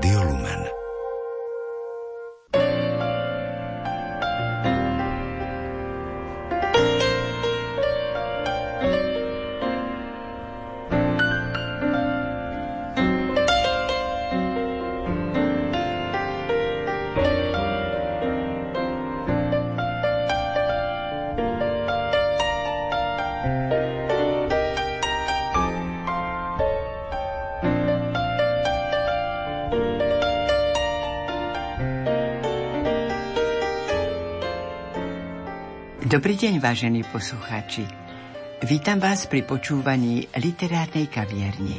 Adio 0.00 0.24
lumen. 0.24 0.59
Dobrý 36.10 36.34
deň, 36.34 36.58
vážení 36.58 37.06
poslucháči. 37.06 37.86
Vítam 38.66 38.98
vás 38.98 39.30
pri 39.30 39.46
počúvaní 39.46 40.26
literárnej 40.42 41.06
kaviarne. 41.06 41.78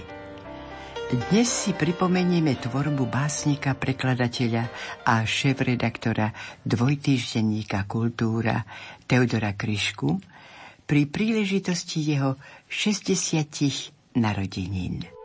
Dnes 1.12 1.52
si 1.52 1.76
pripomenieme 1.76 2.56
tvorbu 2.56 3.12
básnika, 3.12 3.76
prekladateľa 3.76 4.72
a 5.04 5.28
šéf-redaktora 5.28 6.32
dvojtýždenníka 6.64 7.84
Kultúra 7.92 8.64
Teodora 9.04 9.52
Kryšku 9.52 10.24
pri 10.88 11.12
príležitosti 11.12 12.00
jeho 12.00 12.40
60 12.72 14.16
narodenín. 14.16 15.21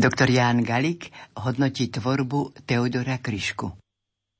Doktor 0.00 0.32
Ján 0.32 0.64
Galik 0.64 1.12
hodnotí 1.36 1.92
tvorbu 1.92 2.56
Teodora 2.64 3.20
Kryšku. 3.20 3.76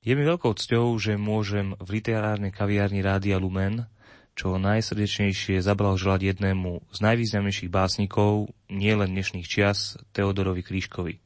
Je 0.00 0.16
mi 0.16 0.24
veľkou 0.24 0.56
cťou, 0.56 0.96
že 0.96 1.20
môžem 1.20 1.76
v 1.76 2.00
literárnej 2.00 2.48
kaviarni 2.48 3.04
Rádia 3.04 3.36
Lumen 3.36 3.84
čo 4.32 4.56
najsrdečnejšie 4.56 5.60
zablahoželať 5.60 6.32
jednému 6.32 6.80
z 6.88 6.98
najvýznamnejších 7.04 7.68
básnikov 7.68 8.48
nielen 8.72 9.12
dnešných 9.12 9.44
čias, 9.44 10.00
Teodorovi 10.16 10.64
Kríškovi, 10.64 11.20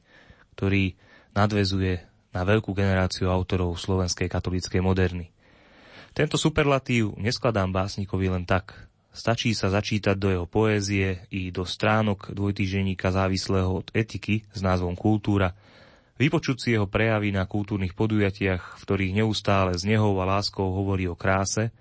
ktorý 0.59 0.99
nadvezuje 1.31 2.03
na 2.35 2.43
veľkú 2.43 2.75
generáciu 2.75 3.31
autorov 3.31 3.79
slovenskej 3.79 4.27
katolíckej 4.27 4.83
moderny. 4.83 5.31
Tento 6.11 6.35
superlatív 6.35 7.15
neskladám 7.23 7.71
básnikovi 7.71 8.27
len 8.27 8.43
tak, 8.43 8.91
Stačí 9.15 9.55
sa 9.55 9.71
začítať 9.71 10.19
do 10.19 10.27
jeho 10.27 10.43
poézie 10.43 11.23
i 11.31 11.47
do 11.47 11.63
stránok 11.63 12.35
dvojtýženíka 12.35 13.15
závislého 13.15 13.71
od 13.71 13.87
etiky 13.95 14.43
s 14.51 14.59
názvom 14.59 14.99
Kultúra, 14.99 15.55
vypočuť 16.19 16.57
si 16.59 16.67
jeho 16.75 16.83
prejavy 16.83 17.31
na 17.31 17.47
kultúrnych 17.47 17.95
podujatiach, 17.95 18.75
v 18.75 18.81
ktorých 18.83 19.23
neustále 19.23 19.71
s 19.79 19.87
nehou 19.87 20.19
a 20.19 20.27
láskou 20.27 20.67
hovorí 20.67 21.07
o 21.07 21.15
kráse, 21.15 21.71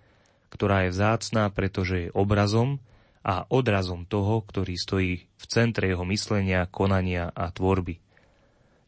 ktorá 0.54 0.86
je 0.86 0.94
vzácná, 0.94 1.50
pretože 1.50 2.06
je 2.06 2.14
obrazom 2.14 2.78
a 3.26 3.42
odrazom 3.50 4.06
toho, 4.06 4.38
ktorý 4.46 4.78
stojí 4.78 5.26
v 5.26 5.44
centre 5.50 5.90
jeho 5.90 6.06
myslenia, 6.06 6.70
konania 6.70 7.34
a 7.34 7.50
tvorby. 7.50 7.98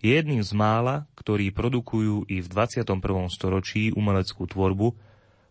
Je 0.06 0.22
jedným 0.22 0.46
z 0.46 0.54
mála, 0.54 1.10
ktorí 1.18 1.50
produkujú 1.50 2.30
i 2.30 2.38
v 2.38 2.46
21. 2.46 2.94
storočí 3.26 3.90
umeleckú 3.90 4.46
tvorbu, 4.46 4.94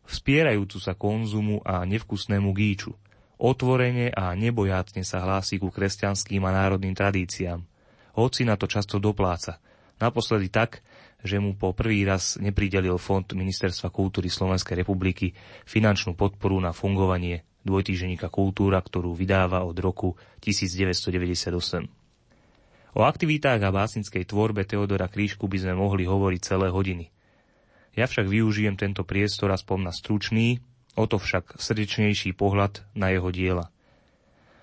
vspierajúcu 0.06 0.78
sa 0.82 0.94
konzumu 0.98 1.62
a 1.66 1.86
nevkusnému 1.86 2.54
gíču. 2.54 2.94
Otvorene 3.36 4.16
a 4.16 4.32
nebojátne 4.32 5.04
sa 5.04 5.20
hlási 5.22 5.60
ku 5.60 5.68
kresťanským 5.68 6.40
a 6.48 6.56
národným 6.56 6.96
tradíciám. 6.96 7.60
Hoci 8.16 8.48
na 8.48 8.56
to 8.56 8.66
často 8.66 8.96
dopláca. 8.96 9.60
Naposledy 10.00 10.48
tak, 10.48 10.80
že 11.20 11.42
mu 11.42 11.58
po 11.58 11.74
prvý 11.76 12.06
raz 12.08 12.38
nepridelil 12.40 12.96
Fond 12.96 13.26
Ministerstva 13.26 13.92
kultúry 13.92 14.32
Slovenskej 14.32 14.86
republiky 14.86 15.36
finančnú 15.68 16.16
podporu 16.16 16.62
na 16.62 16.72
fungovanie 16.72 17.44
dvojtýženíka 17.66 18.30
Kultúra, 18.30 18.78
ktorú 18.78 19.18
vydáva 19.18 19.66
od 19.66 19.76
roku 19.82 20.14
1998. 20.46 21.90
O 22.96 23.02
aktivitách 23.04 23.60
a 23.60 23.74
básnickej 23.74 24.24
tvorbe 24.24 24.64
Teodora 24.64 25.12
Krížku 25.12 25.50
by 25.52 25.68
sme 25.68 25.74
mohli 25.76 26.08
hovoriť 26.08 26.42
celé 26.46 26.72
hodiny. 26.72 27.12
Ja 27.96 28.12
však 28.12 28.28
využijem 28.28 28.76
tento 28.76 29.08
priestor 29.08 29.56
aspoň 29.56 29.88
na 29.88 29.94
stručný, 29.96 30.60
o 31.00 31.08
to 31.08 31.16
však 31.16 31.56
srdečnejší 31.56 32.36
pohľad 32.36 32.84
na 32.92 33.16
jeho 33.16 33.32
diela. 33.32 33.72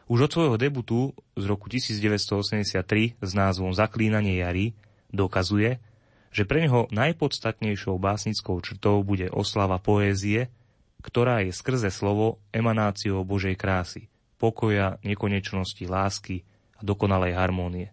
Už 0.04 0.28
od 0.28 0.30
svojho 0.36 0.56
debutu 0.60 1.16
z 1.40 1.44
roku 1.48 1.72
1983 1.72 3.16
s 3.16 3.30
názvom 3.32 3.72
Zaklínanie 3.72 4.36
jary 4.44 4.76
dokazuje, 5.08 5.80
že 6.28 6.44
pre 6.44 6.68
neho 6.68 6.92
najpodstatnejšou 6.92 7.96
básnickou 7.96 8.60
črtou 8.60 9.00
bude 9.00 9.32
oslava 9.32 9.80
poézie, 9.80 10.52
ktorá 11.00 11.40
je 11.40 11.56
skrze 11.56 11.88
slovo 11.88 12.36
emanáciou 12.52 13.24
Božej 13.24 13.56
krásy, 13.56 14.12
pokoja, 14.36 15.00
nekonečnosti, 15.00 15.84
lásky 15.88 16.44
a 16.76 16.84
dokonalej 16.84 17.32
harmónie, 17.32 17.88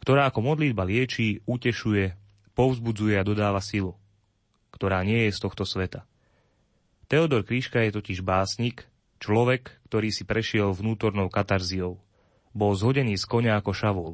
ktorá 0.00 0.32
ako 0.32 0.40
modlitba 0.40 0.88
lieči, 0.88 1.44
utešuje, 1.44 2.16
povzbudzuje 2.56 3.20
a 3.20 3.24
dodáva 3.24 3.60
silu 3.60 3.99
ktorá 4.74 5.02
nie 5.02 5.28
je 5.28 5.36
z 5.36 5.42
tohto 5.42 5.66
sveta. 5.66 6.06
Teodor 7.10 7.42
Kríška 7.42 7.82
je 7.82 7.98
totiž 7.98 8.22
básnik, 8.22 8.86
človek, 9.18 9.82
ktorý 9.90 10.14
si 10.14 10.22
prešiel 10.22 10.70
vnútornou 10.70 11.26
katarziou. 11.26 11.98
Bol 12.54 12.72
zhodený 12.78 13.18
z 13.18 13.26
konia 13.26 13.58
ako 13.58 13.72
šavol, 13.74 14.12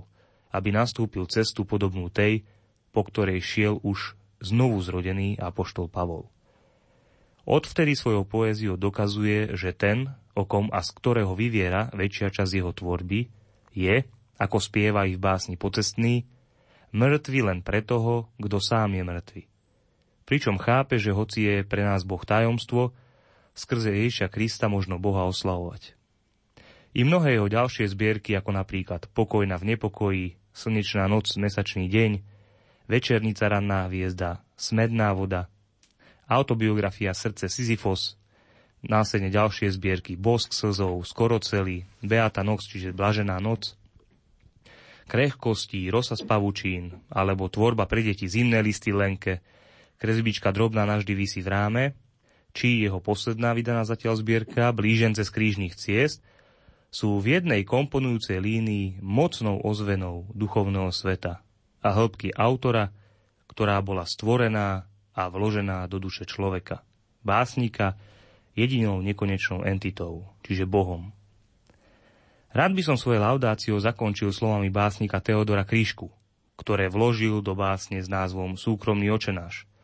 aby 0.49 0.73
nastúpil 0.73 1.29
cestu 1.29 1.69
podobnú 1.69 2.09
tej, 2.09 2.49
po 2.97 3.05
ktorej 3.05 3.45
šiel 3.45 3.75
už 3.85 4.17
znovu 4.41 4.81
zrodený 4.81 5.37
apoštol 5.37 5.93
Pavol. 5.93 6.29
Odvtedy 7.47 7.95
svojou 7.95 8.25
poéziou 8.25 8.75
dokazuje, 8.81 9.55
že 9.55 9.77
ten, 9.77 10.11
o 10.33 10.49
kom 10.49 10.73
a 10.73 10.81
z 10.81 10.91
ktorého 10.97 11.37
vyviera 11.37 11.93
väčšia 11.95 12.33
časť 12.33 12.53
jeho 12.59 12.73
tvorby, 12.73 13.29
je, 13.77 14.09
ako 14.41 14.57
spieva 14.57 15.05
i 15.05 15.15
v 15.15 15.23
básni 15.23 15.61
pocestný, 15.61 16.25
mŕtvy 16.97 17.45
len 17.45 17.61
pre 17.61 17.85
toho, 17.85 18.33
kto 18.41 18.57
sám 18.57 18.97
je 18.97 19.05
mŕtvy 19.05 19.43
pričom 20.27 20.59
chápe, 20.59 20.99
že 20.99 21.15
hoci 21.15 21.47
je 21.47 21.57
pre 21.63 21.87
nás 21.87 22.03
Boh 22.03 22.21
tajomstvo, 22.21 22.93
skrze 23.57 23.95
Ježiša 23.95 24.29
Krista 24.29 24.67
možno 24.67 24.99
Boha 24.99 25.25
oslavovať. 25.31 25.97
I 26.93 27.05
mnohé 27.07 27.39
jeho 27.39 27.49
ďalšie 27.49 27.87
zbierky, 27.89 28.35
ako 28.35 28.57
napríklad 28.57 29.09
Pokojna 29.15 29.57
v 29.57 29.77
nepokoji, 29.77 30.27
Slnečná 30.57 31.07
noc, 31.07 31.29
Mesačný 31.37 31.87
deň, 31.93 32.25
Večernica 32.89 33.47
ranná 33.47 33.87
hviezda, 33.87 34.41
Smedná 34.57 35.13
voda, 35.13 35.53
autobiografia 36.25 37.13
Srdce 37.13 37.53
Sisyfos, 37.53 38.17
následne 38.81 39.29
ďalšie 39.29 39.69
zbierky 39.69 40.17
Bosk 40.17 40.57
slzov, 40.57 41.05
Skoro 41.05 41.37
celý, 41.39 41.85
Beata 42.01 42.41
noc, 42.41 42.65
čiže 42.65 42.97
Blažená 42.97 43.37
noc, 43.45 43.77
Krehkosti, 45.07 45.87
Rosa 45.87 46.19
z 46.19 46.27
pavučín, 46.27 46.99
alebo 47.07 47.47
tvorba 47.47 47.87
pre 47.87 48.03
deti 48.03 48.27
Zimné 48.27 48.59
listy 48.59 48.91
Lenke, 48.91 49.39
Kresbička 49.97 50.53
drobná 50.53 50.85
navždy 50.85 51.13
vysí 51.17 51.41
v 51.41 51.49
ráme, 51.49 51.85
či 52.53 52.85
jeho 52.85 53.01
posledná 53.01 53.57
vydaná 53.57 53.85
zatiaľ 53.85 54.21
zbierka 54.21 54.73
Blížence 54.73 55.25
z 55.25 55.31
krížnych 55.33 55.77
ciest, 55.77 56.21
sú 56.89 57.21
v 57.21 57.37
jednej 57.41 57.65
komponujúcej 57.65 58.41
línii 58.41 59.05
mocnou 59.05 59.61
ozvenou 59.61 60.29
duchovného 60.33 60.89
sveta 60.89 61.45
a 61.85 61.89
hĺbky 61.93 62.33
autora, 62.33 62.93
ktorá 63.53 63.81
bola 63.85 64.09
stvorená 64.09 64.89
a 65.13 65.23
vložená 65.29 65.85
do 65.89 66.01
duše 66.01 66.25
človeka, 66.25 66.85
básnika, 67.21 67.97
jedinou 68.57 69.05
nekonečnou 69.05 69.65
entitou, 69.65 70.25
čiže 70.45 70.65
Bohom. 70.65 71.13
Rád 72.57 72.73
by 72.73 72.83
som 72.85 72.97
svoje 72.97 73.21
laudáciou 73.21 73.77
zakončil 73.77 74.33
slovami 74.33 74.73
básnika 74.73 75.21
Teodora 75.21 75.69
Kríšku, 75.69 76.09
ktoré 76.57 76.89
vložil 76.89 77.45
do 77.45 77.53
básne 77.53 78.01
s 78.01 78.09
názvom 78.09 78.57
Súkromný 78.57 79.13
očenáš– 79.13 79.65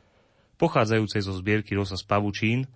pochádzajúcej 0.63 1.27
zo 1.27 1.35
zbierky 1.35 1.75
Rosa 1.75 1.99
z 1.99 2.07
Pavučín, 2.07 2.71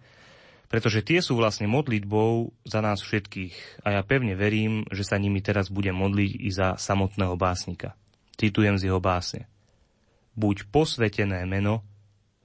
pretože 0.67 1.07
tie 1.07 1.23
sú 1.23 1.39
vlastne 1.39 1.71
modlitbou 1.71 2.51
za 2.67 2.83
nás 2.83 2.99
všetkých 2.99 3.87
a 3.87 3.95
ja 3.95 4.03
pevne 4.03 4.35
verím, 4.35 4.83
že 4.91 5.07
sa 5.07 5.15
nimi 5.15 5.39
teraz 5.39 5.71
budem 5.71 5.95
modliť 5.95 6.33
i 6.43 6.51
za 6.51 6.75
samotného 6.75 7.39
básnika. 7.39 7.95
Citujem 8.35 8.75
z 8.75 8.91
jeho 8.91 8.99
básne. 8.99 9.47
Buď 10.35 10.67
posvetené 10.75 11.47
meno 11.47 11.87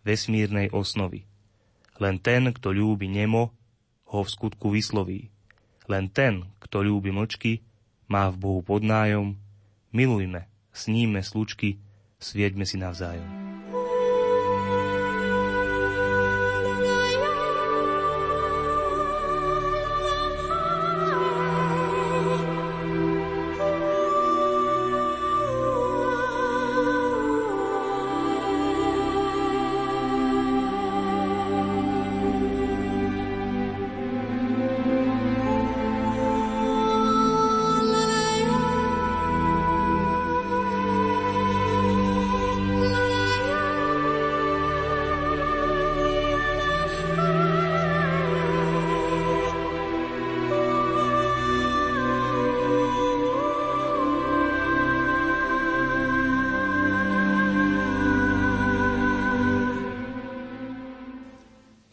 vesmírnej 0.05 0.69
osnovy 0.69 1.25
Len 1.97 2.17
ten, 2.21 2.53
kto 2.53 2.73
ľúbi 2.73 3.09
nemo, 3.09 3.53
ho 4.09 4.19
v 4.21 4.29
skutku 4.29 4.73
vysloví. 4.73 5.29
Len 5.89 6.09
ten, 6.09 6.45
kto 6.61 6.85
ľúbi 6.85 7.09
mlčky, 7.13 7.61
má 8.09 8.29
v 8.29 8.37
Bohu 8.37 8.61
podnájom. 8.65 9.37
Milujme, 9.94 10.49
sníme 10.73 11.21
slučky, 11.21 11.77
svieďme 12.17 12.65
si 12.65 12.81
navzájom. 12.81 13.50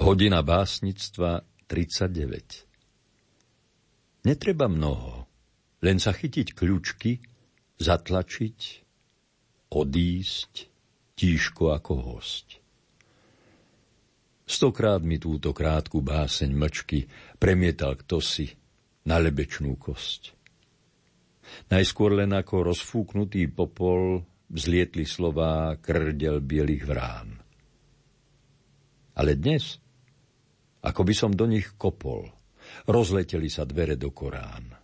Hodina 0.09 0.41
básnictva 0.41 1.45
39 1.69 4.25
Netreba 4.25 4.65
mnoho, 4.65 5.29
len 5.85 6.01
sa 6.01 6.17
chytiť 6.17 6.57
kľúčky, 6.57 7.21
zatlačiť, 7.77 8.59
odísť, 9.69 10.53
tížko 11.13 11.77
ako 11.77 11.93
host. 12.01 12.57
Stokrát 14.49 15.05
mi 15.05 15.21
túto 15.21 15.53
krátku 15.53 16.01
báseň 16.01 16.57
mlčky 16.57 17.05
premietal 17.37 18.01
kto 18.01 18.25
si 18.25 18.49
na 19.05 19.21
lebečnú 19.21 19.77
kosť. 19.77 20.33
Najskôr 21.69 22.17
len 22.17 22.33
ako 22.33 22.73
rozfúknutý 22.73 23.53
popol 23.53 24.25
vzlietli 24.49 25.05
slová 25.05 25.77
krdel 25.77 26.41
bielých 26.41 26.85
vrán. 26.89 27.29
Ale 29.13 29.37
dnes 29.37 29.85
ako 30.83 31.01
by 31.03 31.15
som 31.15 31.33
do 31.35 31.47
nich 31.49 31.75
kopol. 31.75 32.31
Rozleteli 32.85 33.49
sa 33.49 33.65
dvere 33.65 33.97
do 33.97 34.13
Korán. 34.13 34.77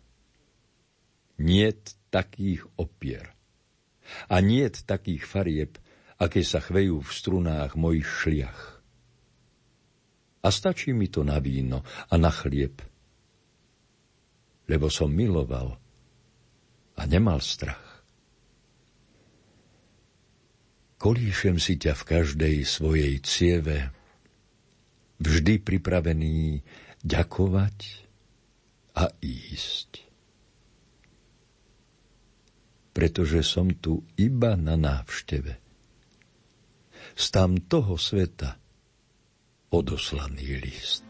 Niet 1.42 1.82
takých 2.08 2.64
opier. 2.78 3.34
A 4.30 4.40
niet 4.40 4.84
takých 4.84 5.24
farieb, 5.24 5.72
aké 6.20 6.46
sa 6.46 6.62
chvejú 6.62 7.02
v 7.02 7.10
strunách 7.10 7.74
mojich 7.74 8.06
šliach. 8.06 8.62
A 10.44 10.48
stačí 10.52 10.92
mi 10.92 11.08
to 11.08 11.24
na 11.24 11.40
víno 11.40 11.82
a 12.12 12.14
na 12.20 12.28
chlieb, 12.28 12.84
lebo 14.68 14.92
som 14.92 15.08
miloval 15.08 15.80
a 16.94 17.02
nemal 17.08 17.40
strach. 17.40 18.04
Kolíšem 21.00 21.60
si 21.60 21.76
ťa 21.76 21.96
v 21.96 22.06
každej 22.06 22.56
svojej 22.64 23.14
cieve, 23.24 23.92
vždy 25.20 25.62
pripravený 25.62 26.64
ďakovať 27.04 27.78
a 28.94 29.10
ísť. 29.20 29.90
Pretože 32.94 33.42
som 33.42 33.74
tu 33.74 34.06
iba 34.14 34.54
na 34.54 34.78
návšteve. 34.78 35.52
Z 37.14 37.24
tam 37.34 37.58
toho 37.66 37.98
sveta 37.98 38.58
odoslaný 39.74 40.62
list. 40.62 41.03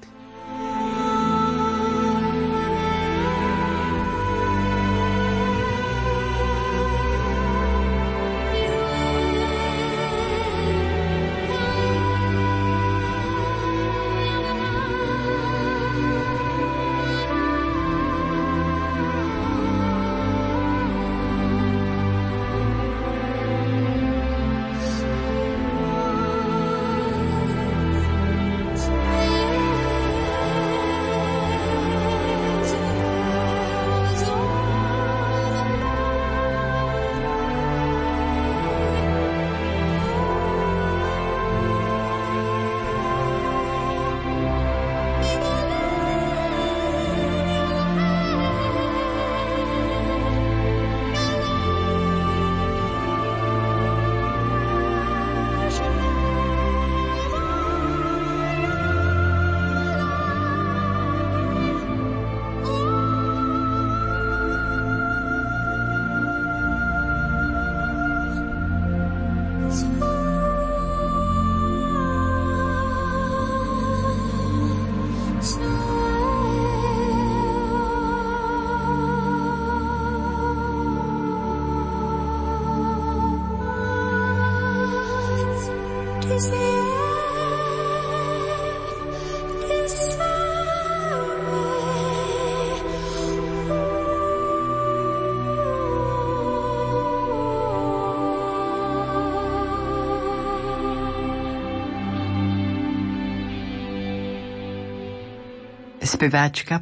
Speváčka 86.34 86.50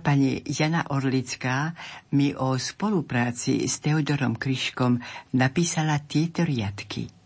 pani 0.01 0.41
Jana 0.49 0.89
Orlická 0.89 1.77
mi 2.17 2.33
o 2.33 2.57
spolupráci 2.57 3.69
s 3.69 3.85
Teodorom 3.85 4.41
Kryškom 4.41 4.97
napísala 5.37 6.01
tieto 6.09 6.41
riadky. 6.41 7.22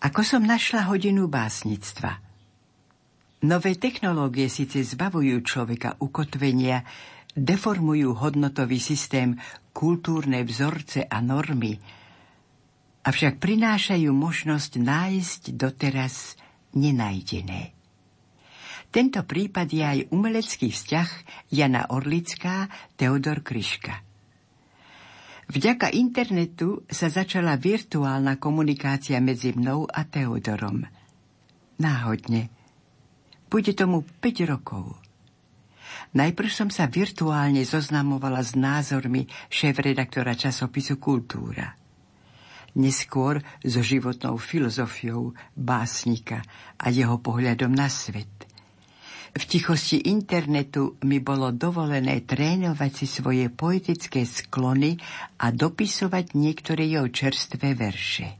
Ako 0.00 0.24
som 0.24 0.40
našla 0.40 0.88
hodinu 0.88 1.28
básnictva. 1.28 2.24
Nové 3.44 3.76
technológie 3.76 4.48
síce 4.48 4.80
zbavujú 4.80 5.44
človeka 5.44 6.00
ukotvenia, 6.00 6.88
deformujú 7.36 8.16
hodnotový 8.16 8.80
systém, 8.80 9.36
kultúrne 9.76 10.40
vzorce 10.44 11.04
a 11.04 11.20
normy, 11.20 11.76
avšak 13.04 13.40
prinášajú 13.40 14.08
možnosť 14.12 14.72
nájsť 14.80 15.42
doteraz 15.56 16.36
nenajdené. 16.76 17.76
Tento 18.90 19.20
prípad 19.22 19.68
je 19.70 19.84
aj 19.84 19.98
umelecký 20.10 20.72
vzťah 20.72 21.08
Jana 21.52 21.92
Orlická, 21.92 22.72
Teodor 22.96 23.44
Kryška. 23.44 24.09
Vďaka 25.50 25.90
internetu 25.90 26.86
sa 26.86 27.10
začala 27.10 27.58
virtuálna 27.58 28.38
komunikácia 28.38 29.18
medzi 29.18 29.50
mnou 29.50 29.82
a 29.90 30.06
Teodorom. 30.06 30.86
Náhodne. 31.82 32.54
Bude 33.50 33.74
tomu 33.74 34.06
5 34.22 34.46
rokov. 34.46 34.94
Najprv 36.14 36.50
som 36.54 36.70
sa 36.70 36.86
virtuálne 36.86 37.66
zoznamovala 37.66 38.46
s 38.46 38.54
názormi 38.54 39.26
šéf-redaktora 39.50 40.38
časopisu 40.38 41.02
Kultúra. 41.02 41.74
neskôr 42.78 43.42
so 43.66 43.82
životnou 43.82 44.38
filozofiou 44.38 45.34
básnika 45.58 46.46
a 46.78 46.94
jeho 46.94 47.18
pohľadom 47.18 47.74
na 47.74 47.90
svet. 47.90 48.49
V 49.30 49.42
tichosti 49.46 50.10
internetu 50.10 50.98
mi 51.06 51.22
bolo 51.22 51.54
dovolené 51.54 52.26
trénovať 52.26 52.90
si 52.92 53.06
svoje 53.06 53.46
poetické 53.46 54.26
sklony 54.26 54.98
a 55.38 55.54
dopisovať 55.54 56.34
niektoré 56.34 56.90
jeho 56.90 57.06
čerstvé 57.06 57.78
verše. 57.78 58.34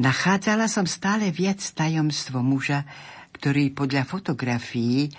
Nachádzala 0.00 0.66
som 0.66 0.88
stále 0.88 1.30
viac 1.30 1.62
tajomstvo 1.62 2.42
muža, 2.42 2.82
ktorý 3.36 3.70
podľa 3.76 4.08
fotografií 4.08 5.12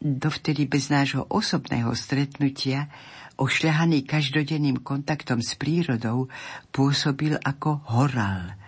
dovtedy 0.00 0.66
bez 0.66 0.90
nášho 0.90 1.28
osobného 1.28 1.92
stretnutia 1.94 2.90
ošľahaný 3.38 4.02
každodenným 4.02 4.82
kontaktom 4.82 5.38
s 5.38 5.54
prírodou, 5.54 6.26
pôsobil 6.74 7.38
ako 7.38 7.86
horal 7.94 8.58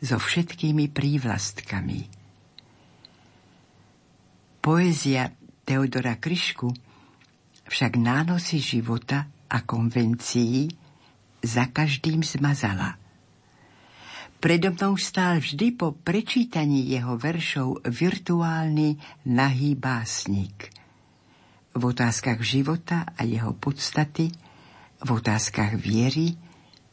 so 0.00 0.16
všetkými 0.16 0.88
prívlastkami. 0.88 2.23
Poézia 4.64 5.28
Teodora 5.68 6.16
Kryšku 6.16 6.72
však 7.68 8.00
nánosy 8.00 8.56
života 8.64 9.28
a 9.52 9.60
konvencií 9.60 10.72
za 11.44 11.68
každým 11.68 12.24
zmazala. 12.24 12.96
Predo 14.40 14.72
mnou 14.72 14.96
stál 14.96 15.44
vždy 15.44 15.76
po 15.76 15.92
prečítaní 15.92 16.88
jeho 16.88 17.20
veršov 17.20 17.84
virtuálny 17.84 18.96
nahý 19.28 19.76
básnik– 19.76 20.56
v 21.74 21.82
otázkach 21.90 22.38
života 22.38 23.02
a 23.18 23.26
jeho 23.26 23.52
podstaty, 23.52 24.30
v 25.02 25.08
otázkach 25.10 25.74
viery, 25.74 26.38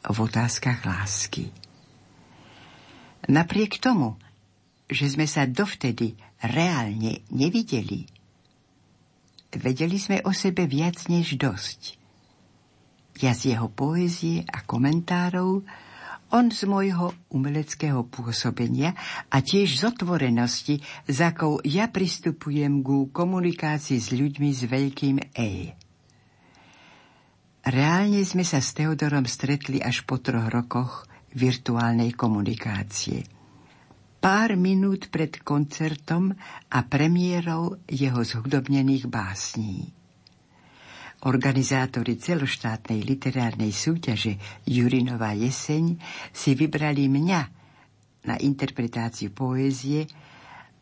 v 0.02 0.18
otázkach 0.18 0.82
lásky. 0.82 1.54
Napriek 3.30 3.78
tomu, 3.78 4.18
že 4.92 5.10
sme 5.10 5.26
sa 5.26 5.48
dovtedy 5.48 6.14
reálne 6.40 7.24
nevideli, 7.32 8.06
vedeli 9.52 9.98
sme 10.00 10.24
o 10.24 10.32
sebe 10.32 10.64
viac 10.68 11.08
než 11.08 11.36
dosť. 11.36 12.00
Ja 13.20 13.36
z 13.36 13.52
jeho 13.52 13.68
poézie 13.68 14.48
a 14.48 14.64
komentárov 14.64 15.60
on 16.32 16.48
z 16.48 16.64
môjho 16.64 17.12
umeleckého 17.28 18.08
pôsobenia 18.08 18.96
a 19.28 19.44
tiež 19.44 19.84
z 19.84 19.92
otvorenosti, 19.92 20.80
z 21.04 21.18
akou 21.20 21.60
ja 21.60 21.92
pristupujem 21.92 22.80
ku 22.80 23.12
komunikácii 23.12 24.00
s 24.00 24.16
ľuďmi 24.16 24.48
s 24.48 24.64
veľkým 24.64 25.16
E. 25.36 25.76
Reálne 27.62 28.24
sme 28.24 28.42
sa 28.48 28.64
s 28.64 28.72
Teodorom 28.72 29.28
stretli 29.28 29.78
až 29.78 30.08
po 30.08 30.18
troch 30.18 30.48
rokoch 30.48 31.04
virtuálnej 31.36 32.16
komunikácie. 32.16 33.31
Pár 34.22 34.54
minút 34.54 35.10
pred 35.10 35.34
koncertom 35.42 36.30
a 36.70 36.78
premiérou 36.86 37.82
jeho 37.90 38.22
zhudobnených 38.22 39.10
básní. 39.10 39.90
Organizátori 41.26 42.14
celoštátnej 42.22 43.02
literárnej 43.02 43.74
súťaže 43.74 44.38
Jurinová 44.62 45.34
jeseň 45.34 45.98
si 46.30 46.54
vybrali 46.54 47.10
mňa 47.10 47.40
na 48.30 48.38
interpretáciu 48.38 49.34
poézie 49.34 50.06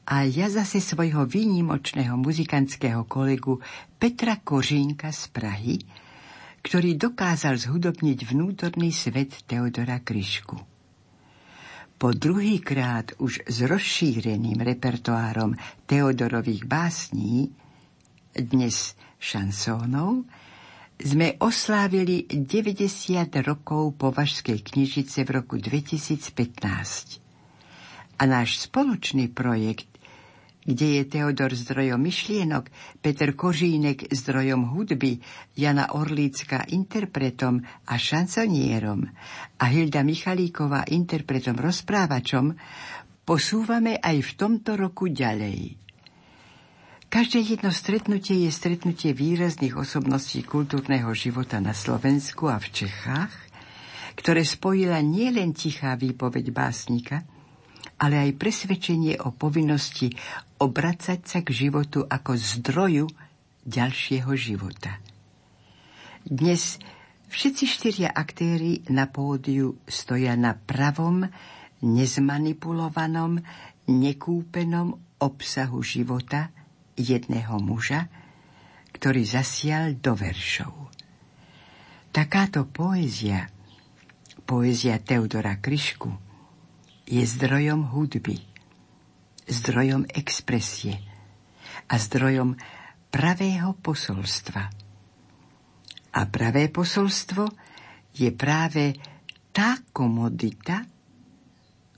a 0.04 0.28
ja 0.28 0.52
zase 0.52 0.84
svojho 0.84 1.24
výnimočného 1.24 2.20
muzikantského 2.20 3.08
kolegu 3.08 3.56
Petra 3.96 4.36
Kožínka 4.36 5.16
z 5.16 5.22
Prahy, 5.32 5.76
ktorý 6.60 6.92
dokázal 6.92 7.56
zhudobniť 7.56 8.18
vnútorný 8.28 8.92
svet 8.92 9.48
Teodora 9.48 10.04
Kryšku. 10.04 10.69
Po 12.00 12.16
druhýkrát 12.16 13.12
už 13.20 13.44
s 13.44 13.60
rozšíreným 13.60 14.64
repertoárom 14.64 15.52
Teodorových 15.84 16.64
básní, 16.64 17.52
dnes 18.32 18.96
šansónov, 19.20 20.24
sme 20.96 21.36
oslávili 21.44 22.24
90 22.24 22.88
rokov 23.44 24.00
považskej 24.00 24.64
knižice 24.64 25.28
v 25.28 25.44
roku 25.44 25.60
2015. 25.60 27.20
A 28.16 28.22
náš 28.24 28.64
spoločný 28.64 29.28
projekt, 29.28 29.89
kde 30.60 31.00
je 31.00 31.02
Teodor 31.08 31.56
zdrojom 31.56 31.96
myšlienok, 31.96 32.68
Peter 33.00 33.32
Kožínek 33.32 34.12
zdrojom 34.12 34.76
hudby, 34.76 35.20
Jana 35.56 35.96
Orlícka 35.96 36.68
interpretom 36.68 37.64
a 37.88 37.94
šansonierom 37.96 39.08
a 39.56 39.64
Hilda 39.72 40.04
Michalíková 40.04 40.84
interpretom 40.92 41.56
rozprávačom, 41.56 42.52
posúvame 43.24 43.96
aj 43.96 44.16
v 44.20 44.30
tomto 44.36 44.76
roku 44.76 45.08
ďalej. 45.08 45.80
Každé 47.10 47.42
jedno 47.42 47.74
stretnutie 47.74 48.46
je 48.46 48.54
stretnutie 48.54 49.10
výrazných 49.10 49.74
osobností 49.74 50.46
kultúrneho 50.46 51.10
života 51.10 51.58
na 51.58 51.74
Slovensku 51.74 52.46
a 52.46 52.62
v 52.62 52.70
Čechách, 52.70 53.34
ktoré 54.14 54.46
spojila 54.46 55.02
nielen 55.02 55.50
tichá 55.50 55.98
výpoveď 55.98 56.54
básnika, 56.54 57.26
ale 57.98 58.30
aj 58.30 58.38
presvedčenie 58.38 59.18
o 59.26 59.34
povinnosti 59.34 60.14
obracať 60.60 61.20
sa 61.24 61.40
k 61.40 61.48
životu 61.50 62.04
ako 62.04 62.36
zdroju 62.36 63.08
ďalšieho 63.64 64.30
života. 64.36 65.00
Dnes 66.22 66.76
všetci 67.32 67.64
štyria 67.64 68.10
aktéry 68.12 68.84
na 68.92 69.08
pódiu 69.08 69.80
stoja 69.88 70.36
na 70.36 70.52
pravom, 70.54 71.24
nezmanipulovanom, 71.80 73.40
nekúpenom 73.88 75.00
obsahu 75.18 75.80
života– 75.80 76.48
jedného 77.00 77.56
muža, 77.58 78.12
ktorý 78.92 79.24
zasial 79.24 79.96
do 79.96 80.12
veršov. 80.12 80.92
Takáto 82.12 82.68
poézia, 82.68 83.48
poézia 84.44 85.00
Teodora 85.00 85.56
Kryšku, 85.56 86.12
je 87.08 87.22
zdrojom 87.24 87.90
hudby, 87.90 88.38
zdrojom 89.50 90.06
expresie 90.14 90.96
a 91.90 91.94
zdrojom 91.98 92.54
pravého 93.10 93.74
posolstva. 93.82 94.62
A 96.10 96.20
pravé 96.30 96.70
posolstvo 96.70 97.50
je 98.14 98.30
práve 98.34 98.94
tá 99.50 99.78
komodita, 99.90 100.86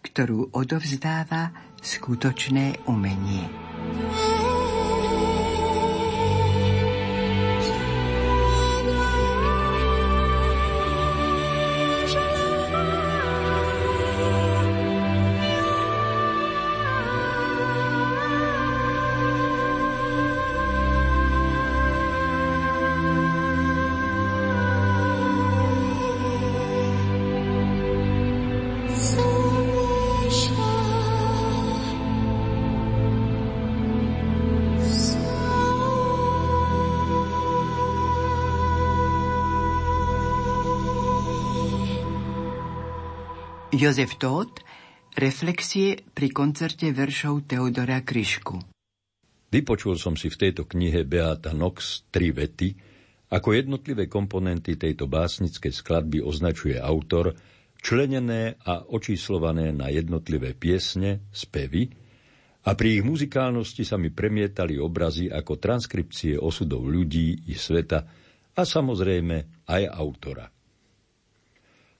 ktorú 0.00 0.56
odovzdáva 0.56 1.52
skutočné 1.80 2.88
umenie. 2.88 3.44
Jozef 43.72 44.20
Todt, 44.20 44.60
reflexie 45.16 46.04
pri 46.12 46.28
koncerte 46.28 46.92
veršov 46.92 47.48
Teodora 47.48 48.04
Kryšku. 48.04 48.60
Vypočul 49.48 49.96
som 49.96 50.12
si 50.12 50.28
v 50.28 50.36
tejto 50.36 50.68
knihe 50.68 51.08
Beata 51.08 51.56
Nox 51.56 52.04
tri 52.12 52.36
vety, 52.36 52.76
ako 53.32 53.56
jednotlivé 53.56 54.12
komponenty 54.12 54.76
tejto 54.76 55.08
básnickej 55.08 55.72
skladby 55.72 56.20
označuje 56.20 56.76
autor, 56.76 57.32
členené 57.80 58.60
a 58.60 58.84
očíslované 58.84 59.72
na 59.72 59.88
jednotlivé 59.88 60.52
piesne, 60.52 61.24
spevy, 61.32 61.88
a 62.68 62.76
pri 62.76 63.00
ich 63.00 63.04
muzikálnosti 63.08 63.88
sa 63.88 63.96
mi 63.96 64.12
premietali 64.12 64.76
obrazy 64.76 65.32
ako 65.32 65.56
transkripcie 65.56 66.36
osudov 66.36 66.84
ľudí 66.84 67.48
i 67.48 67.56
sveta 67.56 68.04
a 68.52 68.62
samozrejme 68.68 69.64
aj 69.64 69.82
autora. 69.96 70.44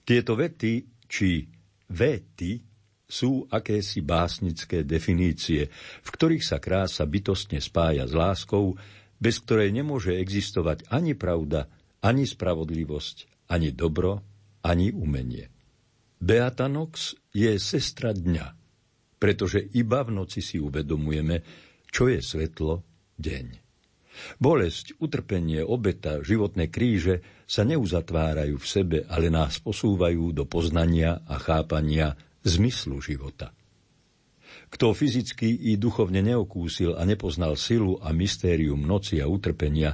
Tieto 0.05 0.37
vety, 0.37 0.73
či 1.09 1.52
Véty 1.93 2.65
sú 3.05 3.45
akési 3.53 4.01
básnické 4.01 4.81
definície, 4.81 5.69
v 6.01 6.09
ktorých 6.09 6.41
sa 6.41 6.57
krása 6.57 7.05
bytostne 7.05 7.61
spája 7.61 8.09
s 8.09 8.17
láskou, 8.17 8.73
bez 9.21 9.37
ktorej 9.45 9.69
nemôže 9.69 10.17
existovať 10.17 10.89
ani 10.89 11.13
pravda, 11.13 11.69
ani 12.01 12.25
spravodlivosť, 12.25 13.47
ani 13.53 13.69
dobro, 13.69 14.25
ani 14.65 14.89
umenie. 14.89 15.53
Beata 16.17 16.65
Nox 16.65 17.13
je 17.29 17.53
sestra 17.61 18.15
dňa, 18.15 18.47
pretože 19.21 19.61
iba 19.77 20.01
v 20.01 20.17
noci 20.17 20.41
si 20.41 20.57
uvedomujeme, 20.57 21.45
čo 21.93 22.09
je 22.09 22.19
svetlo, 22.19 22.81
deň. 23.21 23.62
Bolesť, 24.37 24.97
utrpenie, 25.01 25.65
obeta, 25.65 26.21
životné 26.21 26.69
kríže 26.69 27.25
sa 27.49 27.65
neuzatvárajú 27.65 28.55
v 28.57 28.67
sebe, 28.67 28.97
ale 29.09 29.33
nás 29.33 29.57
posúvajú 29.59 30.31
do 30.31 30.45
poznania 30.45 31.21
a 31.25 31.41
chápania 31.41 32.13
zmyslu 32.45 33.01
života. 33.01 33.51
Kto 34.69 34.93
fyzicky 34.93 35.69
i 35.69 35.77
duchovne 35.77 36.25
neokúsil 36.25 36.97
a 36.97 37.05
nepoznal 37.05 37.57
silu 37.57 38.01
a 38.01 38.09
mystérium 38.09 38.81
noci 38.81 39.21
a 39.21 39.29
utrpenia, 39.29 39.93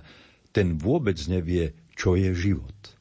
ten 0.56 0.80
vôbec 0.80 1.20
nevie, 1.28 1.76
čo 1.96 2.16
je 2.16 2.32
život. 2.32 2.99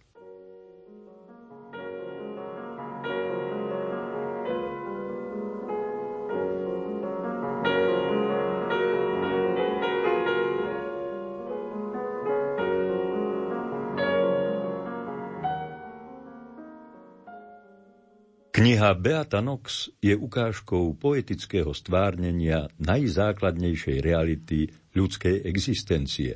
Kniha 18.88 19.04
Beata 19.04 19.44
Nox 19.44 19.92
je 20.00 20.16
ukážkou 20.16 20.96
poetického 20.96 21.76
stvárnenia 21.76 22.72
najzákladnejšej 22.80 24.00
reality 24.00 24.64
ľudskej 24.96 25.44
existencie, 25.44 26.32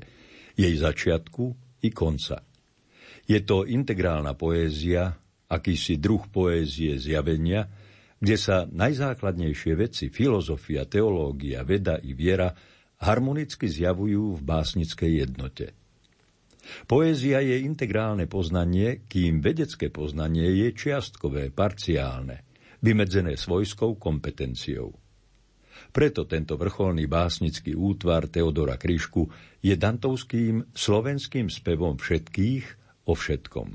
jej 0.52 0.75
začiatku 0.76 1.56
i 1.80 1.88
konca. 1.88 2.44
Je 3.25 3.40
to 3.40 3.64
integrálna 3.64 4.37
poézia, 4.37 5.16
akýsi 5.49 5.97
druh 5.97 6.28
poézie 6.28 7.00
zjavenia, 7.00 7.73
kde 8.21 8.37
sa 8.37 8.68
najzákladnejšie 8.68 9.73
veci, 9.73 10.12
filozofia, 10.12 10.85
teológia, 10.85 11.64
veda 11.64 11.97
i 12.04 12.12
viera 12.12 12.52
harmonicky 13.00 13.64
zjavujú 13.64 14.37
v 14.37 14.42
básnickej 14.44 15.25
jednote– 15.25 15.73
Poézia 16.87 17.42
je 17.42 17.62
integrálne 17.62 18.31
poznanie, 18.31 19.07
kým 19.11 19.42
vedecké 19.42 19.90
poznanie 19.90 20.47
je 20.62 20.69
čiastkové, 20.73 21.50
parciálne, 21.50 22.47
vymedzené 22.83 23.35
svojskou 23.35 23.99
kompetenciou. 23.99 24.95
Preto 25.92 26.25
tento 26.25 26.54
vrcholný 26.57 27.11
básnický 27.11 27.75
útvar 27.75 28.31
Teodora 28.31 28.78
Kryšku 28.78 29.28
je 29.61 29.75
dantovským 29.75 30.73
slovenským 30.73 31.50
spevom 31.50 31.99
všetkých 31.99 32.64
o 33.09 33.12
všetkom. 33.12 33.69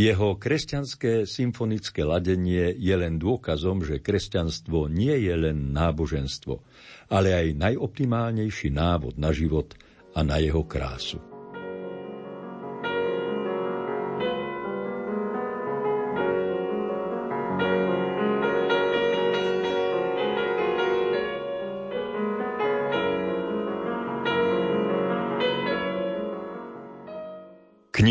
Jeho 0.00 0.38
kresťanské 0.38 1.26
symfonické 1.26 2.06
ladenie 2.06 2.72
je 2.72 2.94
len 2.94 3.18
dôkazom, 3.18 3.82
že 3.82 4.00
kresťanstvo 4.00 4.86
nie 4.86 5.12
je 5.26 5.34
len 5.34 5.74
náboženstvo, 5.74 6.62
ale 7.10 7.34
aj 7.34 7.58
najoptimálnejší 7.58 8.70
návod 8.70 9.18
na 9.18 9.34
život 9.34 9.74
a 10.14 10.22
na 10.22 10.38
jeho 10.38 10.62
krásu. 10.64 11.29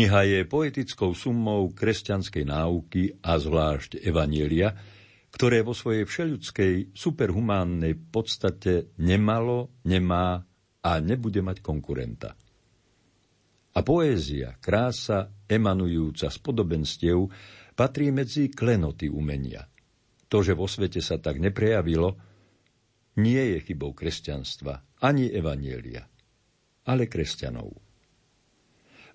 Kniha 0.00 0.24
je 0.24 0.48
poetickou 0.48 1.12
sumou 1.12 1.76
kresťanskej 1.76 2.48
náuky 2.48 3.20
a 3.20 3.36
zvlášť 3.36 4.00
Evanielia, 4.00 4.72
ktoré 5.28 5.60
vo 5.60 5.76
svojej 5.76 6.08
všeľudskej 6.08 6.96
superhumánnej 6.96 8.08
podstate 8.08 8.96
nemalo, 8.96 9.76
nemá 9.84 10.40
a 10.80 10.90
nebude 11.04 11.44
mať 11.44 11.60
konkurenta. 11.60 12.32
A 13.76 13.84
poézia, 13.84 14.56
krása, 14.56 15.36
emanujúca 15.44 16.32
z 16.32 16.38
podobenstiev, 16.40 17.28
patrí 17.76 18.08
medzi 18.08 18.48
klenoty 18.48 19.12
umenia. 19.12 19.68
To, 20.32 20.40
že 20.40 20.56
vo 20.56 20.64
svete 20.64 21.04
sa 21.04 21.20
tak 21.20 21.36
neprejavilo, 21.44 22.16
nie 23.20 23.52
je 23.52 23.68
chybou 23.68 23.92
kresťanstva, 23.92 25.04
ani 25.04 25.28
evanielia, 25.28 26.08
ale 26.88 27.04
kresťanov. 27.04 27.89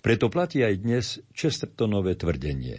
Preto 0.05 0.29
platí 0.29 0.61
aj 0.61 0.85
dnes 0.85 1.17
Chestertonové 1.33 2.13
tvrdenie. 2.13 2.77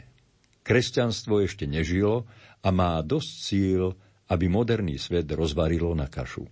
Kresťanstvo 0.62 1.42
ešte 1.42 1.66
nežilo 1.66 2.22
a 2.62 2.70
má 2.70 3.02
dosť 3.02 3.32
síl, 3.34 3.82
aby 4.30 4.46
moderný 4.46 4.94
svet 4.94 5.26
rozvarilo 5.34 5.90
na 5.98 6.06
kašu. 6.06 6.46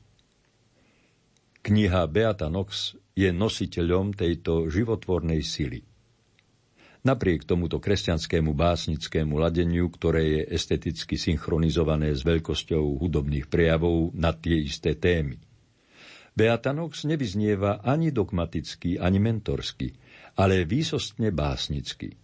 Kniha 1.63 2.03
Beata 2.11 2.51
Nox 2.51 2.99
je 3.15 3.31
nositeľom 3.31 4.19
tejto 4.19 4.67
životvornej 4.67 5.47
sily. 5.47 5.87
Napriek 7.07 7.47
tomuto 7.47 7.79
kresťanskému 7.79 8.51
básnickému 8.51 9.39
ladeniu, 9.39 9.87
ktoré 9.95 10.43
je 10.43 10.59
esteticky 10.59 11.15
synchronizované 11.15 12.11
s 12.11 12.27
veľkosťou 12.27 12.99
hudobných 12.99 13.47
prejavov 13.47 14.11
na 14.19 14.35
tie 14.35 14.59
isté 14.59 14.99
témy. 14.99 15.39
Beata 16.35 16.75
Nox 16.75 17.07
nevyznieva 17.07 17.79
ani 17.87 18.11
dogmaticky, 18.11 18.99
ani 18.99 19.23
mentorsky, 19.23 19.95
ale 20.35 20.67
výsostne 20.67 21.31
básnicky. 21.31 22.19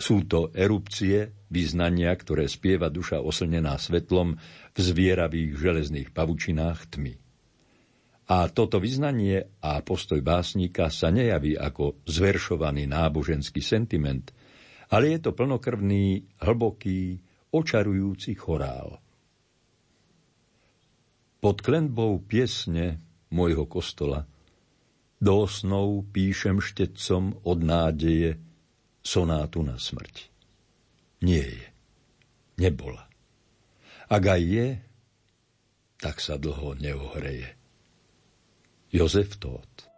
Sú 0.00 0.24
to 0.24 0.48
erupcie, 0.56 1.28
význania, 1.52 2.16
ktoré 2.16 2.48
spieva 2.48 2.88
duša 2.88 3.20
oslnená 3.20 3.76
svetlom 3.76 4.32
v 4.72 4.78
zvieravých 4.78 5.60
železných 5.60 6.08
pavučinách 6.16 6.88
tmy. 6.88 7.20
A 8.30 8.46
toto 8.48 8.78
vyznanie 8.78 9.44
a 9.60 9.82
postoj 9.82 10.22
básnika 10.22 10.88
sa 10.88 11.10
nejaví 11.10 11.58
ako 11.58 12.00
zveršovaný 12.06 12.86
náboženský 12.86 13.58
sentiment, 13.60 14.30
ale 14.88 15.18
je 15.18 15.28
to 15.28 15.34
plnokrvný, 15.34 16.38
hlboký, 16.38 17.18
očarujúci 17.50 18.32
chorál. 18.38 19.02
Pod 21.42 21.56
klenbou 21.60 22.22
piesne 22.22 23.02
môjho 23.34 23.66
kostola 23.66 24.24
do 25.20 25.44
osnov 25.44 26.08
píšem 26.16 26.64
štetcom 26.64 27.44
od 27.44 27.58
nádeje 27.60 28.40
sonátu 29.04 29.60
na 29.60 29.76
smrť. 29.76 30.32
Nie 31.20 31.44
je. 31.44 31.68
Nebola. 32.56 33.04
Ak 34.08 34.24
aj 34.24 34.42
je, 34.42 34.66
tak 36.00 36.24
sa 36.24 36.40
dlho 36.40 36.76
neohreje. 36.80 37.52
Jozef 38.90 39.36
Tóth 39.36 39.89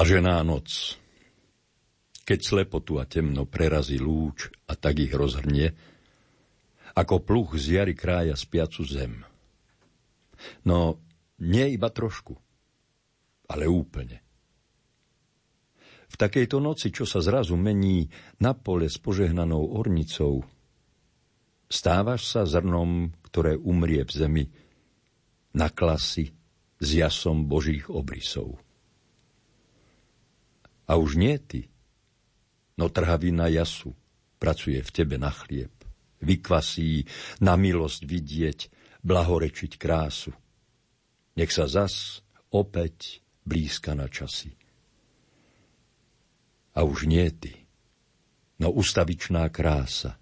Blažená 0.00 0.40
noc, 0.40 0.96
keď 2.24 2.38
slepotu 2.40 2.96
a 2.96 3.04
temno 3.04 3.44
prerazí 3.44 4.00
lúč 4.00 4.48
a 4.64 4.72
tak 4.72 4.96
ich 4.96 5.12
rozhrnie, 5.12 5.76
ako 6.96 7.20
pluch 7.20 7.60
z 7.60 7.76
jary 7.76 7.92
krája 7.92 8.32
spiacu 8.32 8.80
zem. 8.88 9.20
No, 10.64 10.96
nie 11.44 11.76
iba 11.76 11.92
trošku, 11.92 12.32
ale 13.44 13.68
úplne. 13.68 14.24
V 16.08 16.16
takejto 16.16 16.64
noci, 16.64 16.88
čo 16.96 17.04
sa 17.04 17.20
zrazu 17.20 17.60
mení 17.60 18.08
na 18.40 18.56
pole 18.56 18.88
s 18.88 18.96
požehnanou 18.96 19.76
ornicou, 19.76 20.48
stávaš 21.68 22.24
sa 22.24 22.48
zrnom, 22.48 23.12
ktoré 23.28 23.52
umrie 23.52 24.00
v 24.08 24.12
zemi, 24.16 24.44
na 25.52 25.68
klasy 25.68 26.32
s 26.80 26.88
jasom 26.88 27.44
božích 27.44 27.92
obrysov. 27.92 28.69
A 30.90 30.98
už 30.98 31.14
nie 31.14 31.38
ty, 31.38 31.70
no 32.74 32.90
trhavina 32.90 33.46
jasu 33.46 33.94
pracuje 34.42 34.82
v 34.82 34.90
tebe 34.90 35.22
na 35.22 35.30
chlieb, 35.30 35.70
vykvasí 36.18 37.06
na 37.38 37.54
milosť 37.54 38.02
vidieť, 38.02 38.60
blahorečiť 39.06 39.78
krásu. 39.78 40.34
Nech 41.38 41.54
sa 41.54 41.70
zas 41.70 42.26
opäť 42.50 43.22
blízka 43.46 43.94
na 43.94 44.10
časy. 44.10 44.50
A 46.74 46.82
už 46.82 47.06
nie 47.06 47.30
ty, 47.38 47.54
no 48.58 48.74
ustavičná 48.74 49.46
krása, 49.54 50.18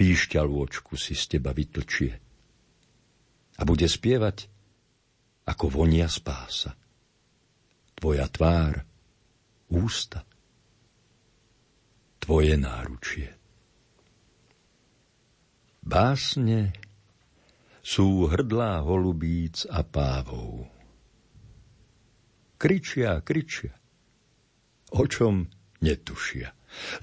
píšťalôčku 0.00 0.96
si 0.96 1.12
z 1.12 1.36
teba 1.36 1.52
vytlčie. 1.52 2.16
A 3.56 3.62
bude 3.68 3.84
spievať, 3.84 4.48
ako 5.44 5.84
vonia 5.84 6.08
spása. 6.08 6.72
Tvoja 7.96 8.28
tvár, 8.28 8.95
ústa, 9.70 10.22
tvoje 12.22 12.54
náručie. 12.58 13.30
Básne 15.86 16.74
sú 17.86 18.26
hrdlá 18.26 18.82
holubíc 18.82 19.62
a 19.70 19.86
pávov. 19.86 20.66
Kričia, 22.58 23.22
kričia. 23.22 23.70
O 24.90 25.06
čom 25.06 25.46
netušia. 25.78 26.50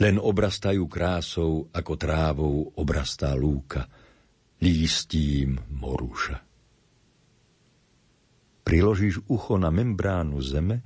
Len 0.04 0.19
obrastajú 0.19 0.86
krásou, 0.91 1.71
ako 1.71 1.93
trávou 1.95 2.56
obrastá 2.76 3.32
lúka, 3.32 3.88
lístím 4.60 5.56
morúša. 5.71 6.43
Priložíš 8.63 9.23
ucho 9.28 9.56
na 9.56 9.71
membránu 9.71 10.39
zeme 10.43 10.84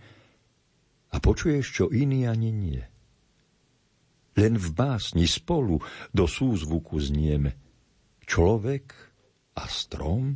a 1.11 1.17
počuješ, 1.17 1.65
čo 1.71 1.85
iný 1.91 2.27
ani 2.27 2.51
nie. 2.51 2.83
Len 4.37 4.53
v 4.53 4.67
básni 4.75 5.25
spolu 5.25 5.81
do 6.13 6.25
súzvuku 6.29 6.99
znieme 7.01 7.57
človek 8.27 8.85
a 9.57 9.63
strom 9.65 10.35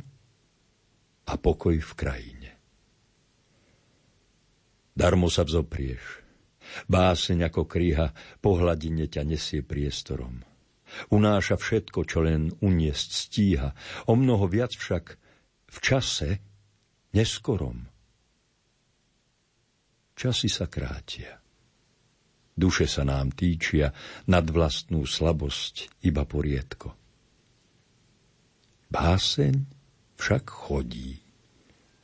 a 1.28 1.32
pokoj 1.38 1.76
v 1.78 1.92
krajine. 1.94 2.50
Darmo 4.92 5.30
sa 5.30 5.46
vzoprieš, 5.46 6.22
Báseň 6.88 7.52
ako 7.52 7.68
kríha 7.68 8.16
po 8.40 8.56
hladine 8.56 9.06
ťa 9.10 9.22
nesie 9.28 9.60
priestorom. 9.60 10.40
Unáša 11.08 11.56
všetko, 11.56 12.04
čo 12.04 12.20
len 12.20 12.52
uniesť 12.60 13.08
stíha, 13.12 13.70
o 14.08 14.12
mnoho 14.12 14.44
viac 14.44 14.76
však 14.76 15.04
v 15.72 15.78
čase 15.80 16.30
neskorom. 17.16 17.88
Časy 20.12 20.48
sa 20.48 20.68
krátia. 20.68 21.40
Duše 22.52 22.84
sa 22.84 23.02
nám 23.02 23.32
týčia 23.32 23.90
nad 24.28 24.44
vlastnú 24.44 25.08
slabosť 25.08 26.04
iba 26.04 26.28
poriedko. 26.28 26.92
Báseň 28.92 29.54
však 30.20 30.44
chodí, 30.52 31.16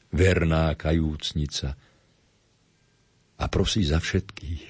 verná 0.09 0.73
kajúcnica– 0.73 1.75
a 3.39 3.45
prosí 3.47 3.87
za 3.87 4.03
všetkých 4.03 4.67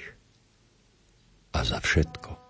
a 1.56 1.60
za 1.64 1.80
všetko. 1.80 2.47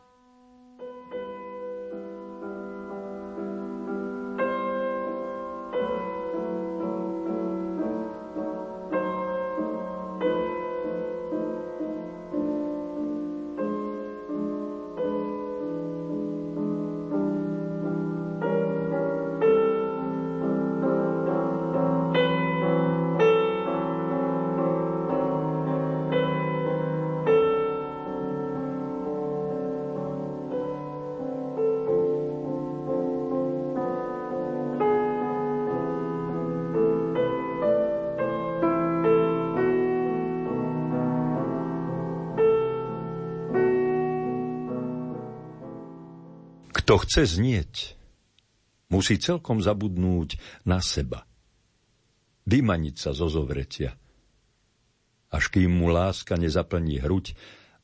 Kto 46.88 47.04
chce 47.04 47.36
znieť, 47.36 48.00
musí 48.88 49.20
celkom 49.20 49.60
zabudnúť 49.60 50.40
na 50.64 50.80
seba. 50.80 51.28
Vymaniť 52.48 52.96
sa 52.96 53.12
zo 53.12 53.28
zovretia, 53.28 53.92
až 55.28 55.44
kým 55.52 55.68
mu 55.68 55.92
láska 55.92 56.40
nezaplní 56.40 57.04
hruď 57.04 57.36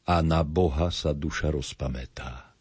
a 0.08 0.24
na 0.24 0.40
Boha 0.40 0.88
sa 0.88 1.12
duša 1.12 1.52
rozpamätá. 1.52 2.56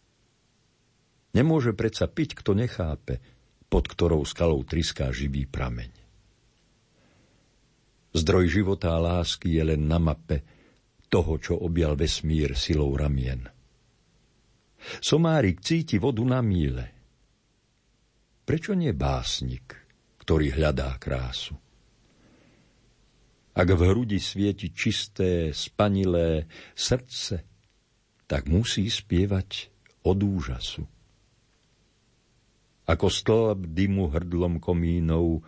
Nemôže 1.31 1.71
predsa 1.71 2.11
piť, 2.11 2.35
kto 2.35 2.59
nechápe, 2.59 3.23
pod 3.71 3.87
ktorou 3.87 4.27
skalou 4.27 4.67
triská 4.67 5.15
živý 5.15 5.47
prameň. 5.47 5.95
Zdroj 8.19 8.51
života 8.51 8.91
a 8.91 8.99
lásky 8.99 9.47
je 9.47 9.63
len 9.63 9.87
na 9.87 9.95
mape 9.95 10.43
toho, 11.07 11.39
čo 11.39 11.55
objal 11.55 11.95
vesmír 11.95 12.51
silou 12.59 12.91
ramien. 12.99 13.47
Somárik 15.03 15.63
cíti 15.63 15.99
vodu 15.99 16.23
na 16.23 16.43
míle. 16.43 16.91
Prečo 18.43 18.75
nie 18.75 18.91
básnik, 18.91 19.71
ktorý 20.19 20.51
hľadá 20.55 20.95
krásu? 20.99 21.55
Ak 23.53 23.69
v 23.69 23.81
hrudi 23.85 24.17
svieti 24.17 24.73
čisté, 24.73 25.53
spanilé 25.53 26.49
srdce, 26.73 27.45
tak 28.25 28.49
musí 28.49 28.89
spievať 28.89 29.69
od 30.09 30.17
úžasu. 30.17 30.83
Ako 32.83 33.07
stĺp 33.07 33.69
dymu 33.71 34.11
hrdlom 34.11 34.57
komínov, 34.59 35.45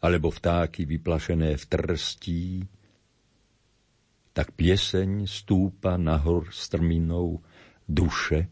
alebo 0.00 0.28
vtáky 0.28 0.84
vyplašené 0.84 1.56
v 1.56 1.64
trstí, 1.64 2.44
tak 4.34 4.52
pieseň 4.56 5.28
stúpa 5.28 6.00
nahor 6.00 6.48
strminou, 6.52 7.40
duše, 7.90 8.46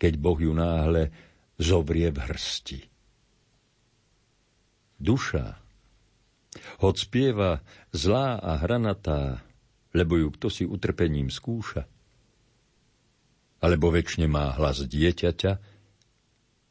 keď 0.00 0.12
Boh 0.16 0.40
ju 0.40 0.52
náhle 0.56 1.12
zobrie 1.60 2.08
v 2.08 2.18
hrsti. 2.24 2.80
Duša, 4.96 5.60
hoď 6.80 6.94
spieva 6.96 7.50
zlá 7.92 8.40
a 8.40 8.56
hranatá, 8.64 9.44
lebo 9.92 10.16
ju 10.18 10.32
kto 10.32 10.48
si 10.48 10.64
utrpením 10.64 11.28
skúša, 11.28 11.84
alebo 13.60 13.92
väčšine 13.92 14.26
má 14.28 14.56
hlas 14.56 14.82
dieťaťa, 14.84 15.52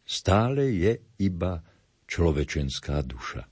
stále 0.03 0.73
je 0.73 0.93
iba 1.21 1.61
človečenská 2.09 3.01
duša. 3.05 3.43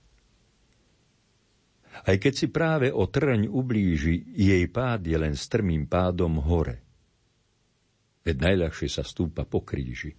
Aj 2.01 2.17
keď 2.17 2.33
si 2.33 2.47
práve 2.47 2.87
o 2.89 3.05
trň 3.05 3.51
ublíži, 3.51 4.23
jej 4.33 4.65
pád 4.71 5.05
je 5.05 5.17
len 5.19 5.35
strmým 5.37 5.85
pádom 5.85 6.41
hore– 6.41 6.81
veď 8.25 8.35
najľahšie 8.37 8.89
sa 8.89 9.03
stúpa 9.05 9.45
po 9.45 9.65
kríži. 9.65 10.13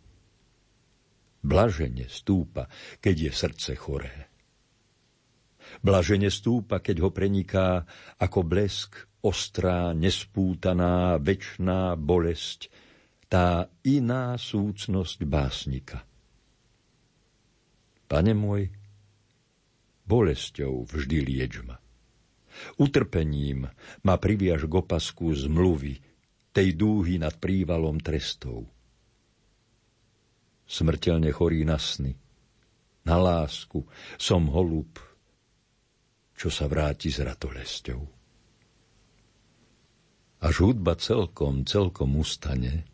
Blažene 1.43 2.07
stúpa, 2.07 2.71
keď 3.03 3.15
je 3.29 3.33
srdce 3.35 3.73
choré. 3.75 4.31
Blažene 5.83 6.31
stúpa, 6.31 6.79
keď 6.79 7.03
ho 7.03 7.11
preniká 7.11 7.83
ako 8.19 8.47
blesk 8.47 9.11
ostrá, 9.23 9.95
nespútaná, 9.95 11.19
večná 11.19 11.95
bolesť, 11.95 12.71
tá 13.31 13.71
iná 13.87 14.37
súcnosť 14.37 15.19
básnika. 15.25 16.05
Pane 18.11 18.37
môj, 18.37 18.69
bolesťou 20.05 20.85
vždy 20.85 21.19
liečma. 21.25 21.81
Utrpením 22.77 23.73
ma 24.05 24.15
priviaž 24.21 24.69
k 24.69 24.75
opasku 24.77 25.33
zmluvy, 25.33 26.12
tej 26.53 26.77
dúhy 26.77 27.17
nad 27.17 27.33
prívalom 27.41 27.97
trestov. 27.99 28.69
Smrteľne 30.69 31.33
chorý 31.33 31.65
na 31.65 31.81
sny, 31.81 32.13
na 33.09 33.17
lásku, 33.19 33.83
som 34.21 34.47
holub, 34.53 35.01
čo 36.37 36.49
sa 36.53 36.69
vráti 36.69 37.09
s 37.09 37.21
ratolesťou. 37.21 38.03
Až 40.43 40.55
hudba 40.59 40.99
celkom, 40.99 41.63
celkom 41.65 42.19
ustane, 42.19 42.85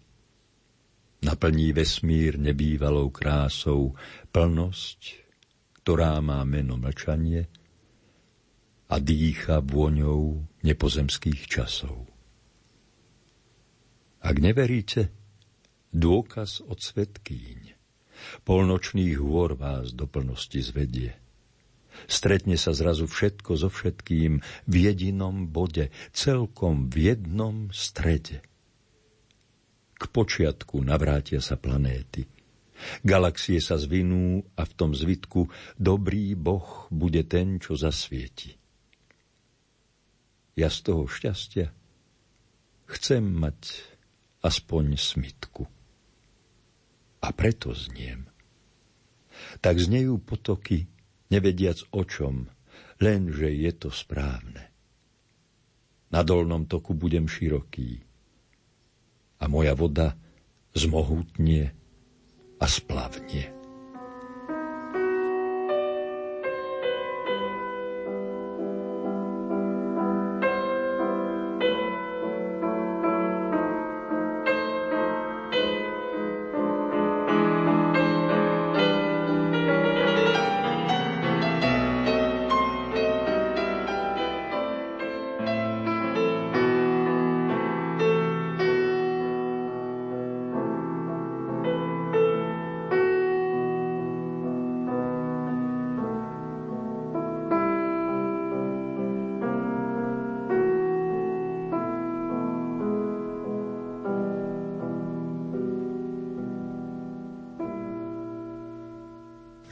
naplní 1.25 1.73
vesmír 1.75 2.37
nebývalou 2.39 3.11
krásou 3.11 3.97
plnosť, 4.31 5.01
ktorá 5.81 6.21
má 6.21 6.45
meno 6.45 6.77
mlčanie 6.77 7.49
a 8.89 8.97
dýcha 9.01 9.65
vôňou 9.65 10.45
nepozemských 10.61 11.49
časov. 11.49 12.18
Ak 14.19 14.43
neveríte, 14.43 15.15
dôkaz 15.95 16.67
od 16.67 16.83
svetkýň. 16.83 17.79
Polnočných 18.43 19.15
hôr 19.23 19.55
vás 19.55 19.95
do 19.95 20.11
plnosti 20.11 20.59
zvedie. 20.59 21.15
Stretne 22.11 22.59
sa 22.59 22.75
zrazu 22.75 23.07
všetko 23.07 23.59
so 23.59 23.71
všetkým 23.71 24.43
v 24.67 24.75
jedinom 24.75 25.47
bode, 25.47 25.91
celkom 26.11 26.91
v 26.91 27.15
jednom 27.15 27.71
strede. 27.71 28.43
K 29.99 30.03
počiatku 30.07 30.83
navrátia 30.83 31.43
sa 31.43 31.59
planéty. 31.59 32.27
Galaxie 33.03 33.59
sa 33.59 33.75
zvinú 33.75 34.47
a 34.55 34.63
v 34.63 34.73
tom 34.79 34.95
zvitku 34.95 35.51
dobrý 35.75 36.39
Boh 36.39 36.87
bude 36.91 37.27
ten, 37.27 37.59
čo 37.59 37.75
zasvieti. 37.75 38.55
Ja 40.55 40.71
z 40.71 40.79
toho 40.87 41.07
šťastia 41.07 41.71
chcem 42.87 43.23
mať 43.23 43.59
aspoň 44.43 44.95
smitku. 44.95 45.67
A 47.19 47.29
preto 47.35 47.75
zniem. 47.75 48.31
Tak 49.59 49.79
znejú 49.79 50.23
potoky, 50.23 50.87
nevediac 51.31 51.83
o 51.95 52.03
čom, 52.07 52.47
len 53.03 53.31
že 53.31 53.51
je 53.51 53.73
to 53.75 53.91
správne. 53.91 54.71
Na 56.09 56.25
dolnom 56.25 56.65
toku 56.65 56.97
budem 56.97 57.29
široký 57.29 58.03
a 59.39 59.45
moja 59.47 59.77
voda 59.77 60.17
zmohutnie 60.75 61.71
a 62.59 62.65
splavnie. 62.67 63.58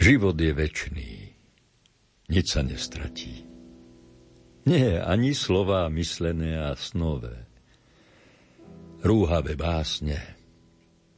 Život 0.06 0.38
je 0.38 0.54
väčší. 0.54 1.10
Nič 2.30 2.46
sa 2.54 2.62
nestratí. 2.62 3.42
Nie, 4.70 5.02
ani 5.02 5.34
slova 5.34 5.90
myslené 5.90 6.62
a 6.62 6.78
snové. 6.78 7.50
Rúhavé 9.02 9.58
básne, 9.58 10.22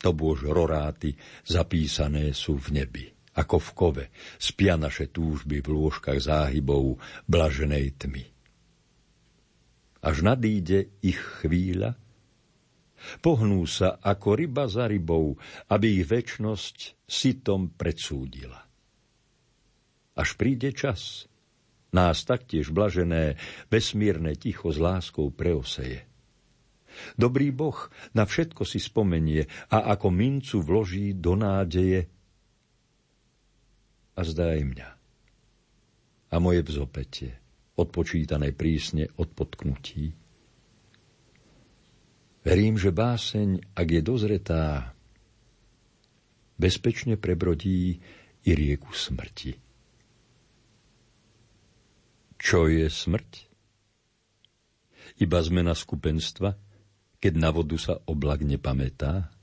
to 0.01 0.17
bôž 0.17 0.49
roráty, 0.49 1.13
zapísané 1.45 2.33
sú 2.33 2.57
v 2.57 2.81
nebi, 2.81 3.05
ako 3.37 3.61
v 3.61 3.71
kove, 3.77 4.05
spia 4.41 4.81
naše 4.81 5.13
túžby 5.13 5.61
v 5.61 5.69
lôžkach 5.69 6.25
záhybov 6.25 6.97
blaženej 7.29 7.93
tmy. 7.93 8.25
Až 10.01 10.25
nadíde 10.25 10.97
ich 11.05 11.21
chvíľa, 11.45 11.93
pohnú 13.21 13.69
sa 13.69 14.01
ako 14.01 14.33
ryba 14.33 14.65
za 14.65 14.89
rybou, 14.89 15.37
aby 15.69 16.01
ich 16.01 16.09
väčnosť 16.09 17.05
sitom 17.05 17.77
predsúdila 17.77 18.68
až 20.19 20.35
príde 20.35 20.75
čas. 20.75 21.31
Nás 21.95 22.27
taktiež 22.27 22.75
blažené, 22.75 23.39
vesmírne 23.71 24.35
ticho 24.35 24.69
s 24.69 24.77
láskou 24.83 25.31
preoseje. 25.31 26.05
Dobrý 27.15 27.55
Boh 27.55 27.79
na 28.11 28.27
všetko 28.27 28.67
si 28.67 28.83
spomenie 28.83 29.47
a 29.71 29.95
ako 29.95 30.11
mincu 30.11 30.59
vloží 30.59 31.15
do 31.15 31.39
nádeje 31.39 32.11
a 34.19 34.21
zdá 34.27 34.59
aj 34.59 34.63
mňa. 34.67 34.91
A 36.29 36.37
moje 36.43 36.61
vzopetie, 36.67 37.33
odpočítané 37.79 38.51
prísne 38.53 39.07
od 39.17 39.31
potknutí. 39.31 40.11
Verím, 42.43 42.75
že 42.77 42.91
báseň, 42.91 43.79
ak 43.79 43.87
je 43.87 44.03
dozretá, 44.03 44.93
bezpečne 46.59 47.15
prebrodí 47.15 48.03
i 48.45 48.51
rieku 48.53 48.91
smrti. 48.91 49.68
Čo 52.39 52.71
je 52.71 52.87
smrť? 52.87 53.51
Iba 55.19 55.43
zmena 55.43 55.75
skupenstva, 55.75 56.55
keď 57.19 57.33
na 57.35 57.51
vodu 57.51 57.75
sa 57.75 57.99
oblak 58.07 58.47
nepamätá? 58.47 59.35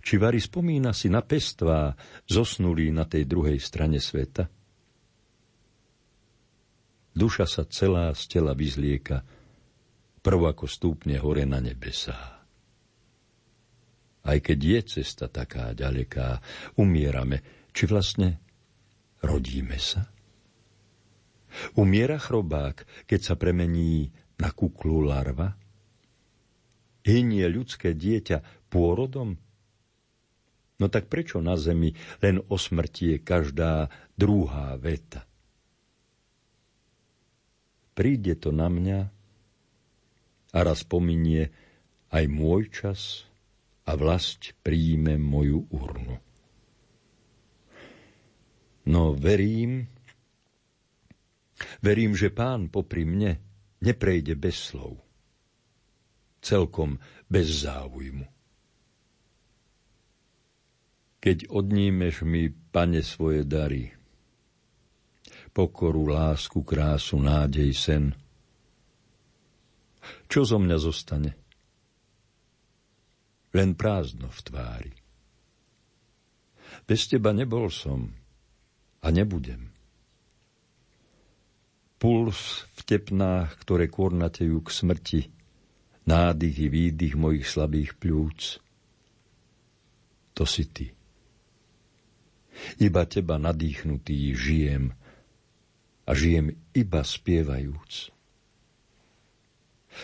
Či 0.00 0.16
Vary 0.16 0.38
spomína 0.38 0.94
si 0.94 1.10
na 1.10 1.20
pestvá, 1.20 1.92
zosnulí 2.24 2.94
na 2.94 3.04
tej 3.04 3.26
druhej 3.26 3.58
strane 3.58 3.98
sveta? 3.98 4.48
Duša 7.14 7.46
sa 7.46 7.62
celá 7.66 8.14
z 8.14 8.22
tela 8.30 8.54
vyzlieka, 8.54 9.22
prv 10.24 10.40
ako 10.50 10.64
stúpne 10.70 11.18
hore 11.20 11.44
na 11.44 11.60
nebesá. 11.60 12.42
Aj 14.24 14.38
keď 14.40 14.58
je 14.58 14.80
cesta 14.98 15.28
taká 15.28 15.76
ďaleká, 15.76 16.40
umierame, 16.80 17.68
či 17.76 17.84
vlastne 17.84 18.40
rodíme 19.20 19.76
sa? 19.76 20.13
Umiera 21.78 22.18
chrobák, 22.18 23.06
keď 23.06 23.20
sa 23.20 23.34
premení 23.34 24.10
na 24.38 24.50
kuklu 24.50 25.04
larva? 25.04 25.54
Hynie 27.04 27.46
ľudské 27.46 27.92
dieťa 27.92 28.68
pôrodom? 28.72 29.36
No 30.80 30.86
tak 30.90 31.06
prečo 31.06 31.38
na 31.38 31.54
zemi 31.54 31.94
len 32.18 32.42
o 32.50 32.56
smrti 32.58 33.04
je 33.14 33.18
každá 33.22 33.92
druhá 34.18 34.74
veta? 34.80 35.22
Príde 37.94 38.34
to 38.34 38.50
na 38.50 38.66
mňa 38.66 39.00
a 40.54 40.58
raz 40.62 40.82
pominie 40.82 41.54
aj 42.10 42.24
môj 42.26 42.62
čas 42.74 43.26
a 43.86 43.94
vlast 43.94 44.54
príjme 44.66 45.14
moju 45.14 45.70
urnu. 45.70 46.18
No 48.84 49.14
verím, 49.14 49.86
Verím, 51.84 52.16
že 52.16 52.32
pán 52.32 52.72
popri 52.72 53.04
mne 53.04 53.36
neprejde 53.84 54.32
bez 54.40 54.72
slov. 54.72 55.04
Celkom 56.40 56.96
bez 57.28 57.68
záujmu. 57.68 58.24
Keď 61.20 61.52
odnímeš 61.52 62.24
mi, 62.24 62.48
pane, 62.48 63.04
svoje 63.04 63.44
dary, 63.44 63.92
pokoru, 65.52 66.08
lásku, 66.08 66.64
krásu, 66.64 67.20
nádej, 67.20 67.72
sen, 67.76 68.16
čo 70.28 70.48
zo 70.48 70.56
mňa 70.56 70.76
zostane? 70.80 71.36
Len 73.52 73.76
prázdno 73.76 74.32
v 74.32 74.40
tvári. 74.40 74.92
Bez 76.88 77.12
teba 77.12 77.36
nebol 77.36 77.68
som 77.68 78.08
a 79.04 79.08
nebudem 79.12 79.73
puls 82.04 82.68
v 82.76 82.80
tepnách, 82.84 83.56
ktoré 83.64 83.88
kornatejú 83.88 84.60
k 84.60 84.68
smrti, 84.68 85.20
nádych 86.04 86.56
i 86.60 86.68
výdych 86.68 87.16
mojich 87.16 87.48
slabých 87.48 87.96
pľúc. 87.96 88.60
To 90.36 90.44
si 90.44 90.68
ty. 90.68 90.92
Iba 92.76 93.08
teba 93.08 93.40
nadýchnutý 93.40 94.36
žijem 94.36 94.92
a 96.04 96.12
žijem 96.12 96.52
iba 96.76 97.00
spievajúc. 97.00 98.12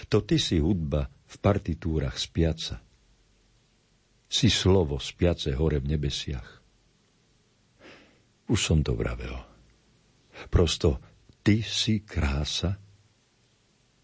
To 0.08 0.24
ty 0.24 0.40
si 0.40 0.56
hudba 0.56 1.12
v 1.28 1.36
partitúrach 1.36 2.16
spiaca. 2.16 2.80
Si 4.24 4.48
slovo 4.48 4.96
spiace 4.96 5.52
hore 5.52 5.76
v 5.84 6.00
nebesiach. 6.00 6.48
Už 8.48 8.56
som 8.56 8.80
to 8.80 8.96
vravel. 8.96 9.36
Prosto 10.48 11.09
Ty 11.40 11.56
si 11.64 12.04
krása, 12.04 12.76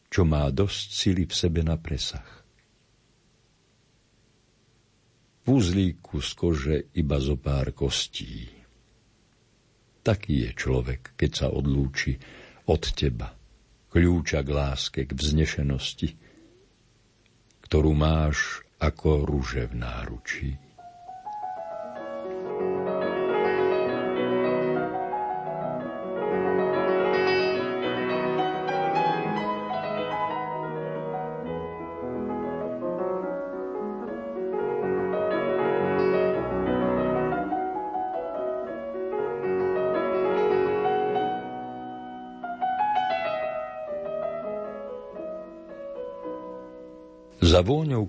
čo 0.08 0.24
má 0.24 0.48
dosť 0.48 0.88
sily 0.92 1.24
v 1.28 1.34
sebe 1.36 1.60
na 1.60 1.76
presah. 1.76 2.24
V 5.44 5.46
úzlíku 5.54 6.18
z 6.18 6.30
kože 6.34 6.76
iba 6.96 7.20
zo 7.22 7.38
pár 7.38 7.70
kostí. 7.70 8.48
Taký 10.02 10.48
je 10.48 10.50
človek, 10.56 11.14
keď 11.14 11.30
sa 11.30 11.46
odlúči 11.52 12.16
od 12.66 12.82
teba, 12.96 13.30
kľúča 13.92 14.42
k 14.42 14.50
láske, 14.50 15.00
k 15.06 15.12
vznešenosti, 15.14 16.08
ktorú 17.62 17.92
máš 17.94 18.64
ako 18.82 19.26
rúže 19.26 19.70
v 19.70 19.74
náručí. 19.76 20.50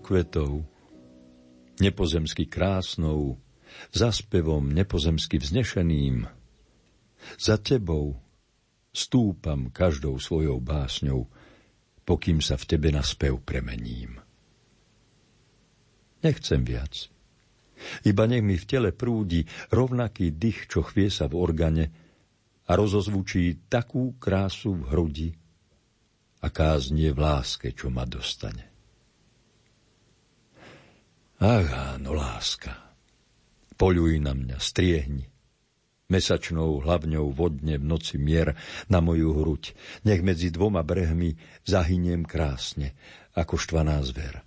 Kvetov, 0.02 0.66
nepozemsky 1.82 2.50
krásnou, 2.50 3.38
za 3.94 4.10
spevom 4.10 4.72
nepozemsky 4.72 5.38
vznešeným, 5.38 6.26
za 7.36 7.60
tebou 7.60 8.18
stúpam 8.96 9.70
každou 9.70 10.18
svojou 10.18 10.58
básňou, 10.64 11.28
pokým 12.08 12.40
sa 12.40 12.56
v 12.56 12.66
tebe 12.66 12.90
na 12.90 13.04
spev 13.04 13.44
premením. 13.44 14.18
Nechcem 16.24 16.64
viac. 16.66 17.12
Iba 18.02 18.26
nech 18.26 18.42
mi 18.42 18.58
v 18.58 18.66
tele 18.66 18.90
prúdi 18.90 19.46
rovnaký 19.70 20.34
dých, 20.34 20.66
čo 20.66 20.82
chvie 20.82 21.14
sa 21.14 21.30
v 21.30 21.38
organe 21.38 21.86
a 22.66 22.74
rozozvučí 22.74 23.70
takú 23.70 24.18
krásu 24.18 24.82
v 24.82 24.84
hrudi, 24.90 25.30
aká 26.42 26.74
znie 26.82 27.14
v 27.14 27.20
láske, 27.22 27.70
čo 27.78 27.94
ma 27.94 28.04
dostane. 28.10 28.77
Ach, 31.38 31.70
áno, 31.94 32.18
láska. 32.18 32.74
Poľuj 33.78 34.18
na 34.18 34.34
mňa, 34.34 34.58
striehni. 34.58 35.30
Mesačnou 36.10 36.82
hlavňou 36.82 37.30
vodne 37.30 37.78
v 37.78 37.86
noci 37.86 38.18
mier 38.18 38.58
na 38.90 39.06
moju 39.06 39.38
hruď. 39.38 39.78
Nech 40.02 40.26
medzi 40.26 40.50
dvoma 40.50 40.82
brehmi 40.82 41.38
zahyniem 41.62 42.26
krásne, 42.26 42.98
ako 43.38 43.54
štvaná 43.54 44.02
zver. 44.02 44.42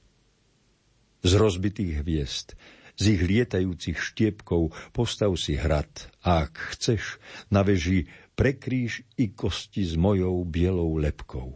Z 1.22 1.36
rozbitých 1.38 2.02
hviezd, 2.02 2.58
z 2.98 3.04
ich 3.14 3.22
lietajúcich 3.22 4.00
štiepkov 4.00 4.74
postav 4.90 5.30
si 5.38 5.54
hrad 5.54 6.10
a 6.26 6.48
ak 6.48 6.74
chceš, 6.74 7.22
na 7.54 7.62
veži 7.62 8.10
prekríž 8.34 9.06
i 9.14 9.30
kosti 9.30 9.86
s 9.86 9.94
mojou 9.94 10.42
bielou 10.42 10.98
lepkou. 10.98 11.54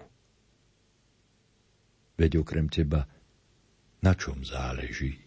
Veď 2.21 2.39
okrem 2.39 2.71
teba, 2.71 3.09
na 4.05 4.13
čom 4.15 4.45
záleží? 4.45 5.24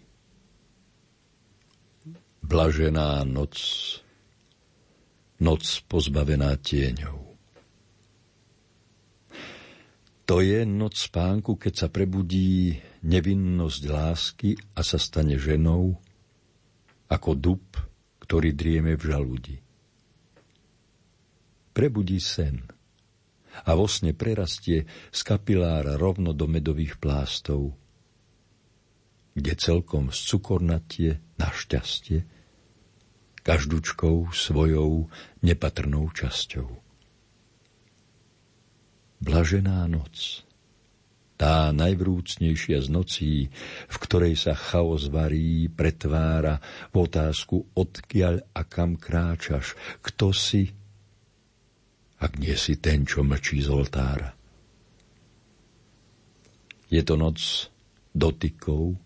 Blažená 2.48 3.28
noc, 3.28 3.60
noc 5.44 5.64
pozbavená 5.92 6.56
tieňou. 6.56 7.28
To 10.28 10.40
je 10.40 10.64
noc 10.64 10.96
spánku, 10.96 11.60
keď 11.60 11.74
sa 11.76 11.88
prebudí 11.92 12.80
nevinnosť 13.04 13.82
lásky 13.92 14.56
a 14.76 14.84
sa 14.84 14.96
stane 14.96 15.36
ženou, 15.36 16.00
ako 17.12 17.32
dub, 17.36 17.64
ktorý 18.24 18.56
drieme 18.56 18.96
v 18.96 19.04
žalúdi. 19.04 19.58
Prebudí 21.76 22.24
sen 22.24 22.64
a 23.68 23.76
vo 23.76 23.92
sne 23.92 24.16
prerastie 24.16 24.88
z 25.12 25.20
kapilára 25.20 26.00
rovno 26.00 26.32
do 26.32 26.48
medových 26.48 26.96
plástov, 26.96 27.76
kde 29.36 29.52
celkom 29.60 30.16
z 30.16 30.20
cukornatie 30.32 31.12
na 31.36 31.52
šťastie 31.52 32.37
každúčkou 33.48 34.36
svojou 34.36 35.08
nepatrnou 35.40 36.12
časťou. 36.12 36.68
Blažená 39.24 39.88
noc, 39.88 40.44
tá 41.40 41.72
najvrúcnejšia 41.72 42.84
z 42.84 42.88
nocí, 42.92 43.34
v 43.88 43.98
ktorej 44.04 44.36
sa 44.36 44.52
chaos 44.52 45.08
varí, 45.08 45.72
pretvára 45.72 46.60
v 46.92 47.08
otázku, 47.08 47.72
odkiaľ 47.72 48.52
a 48.52 48.62
kam 48.68 49.00
kráčaš, 49.00 49.80
kto 50.04 50.36
si, 50.36 50.68
ak 52.20 52.36
nie 52.42 52.54
si 52.60 52.76
ten, 52.84 53.08
čo 53.08 53.24
mlčí 53.24 53.64
z 53.64 53.70
oltára. 53.72 54.36
Je 56.92 57.00
to 57.06 57.16
noc 57.16 57.72
dotykov, 58.12 58.98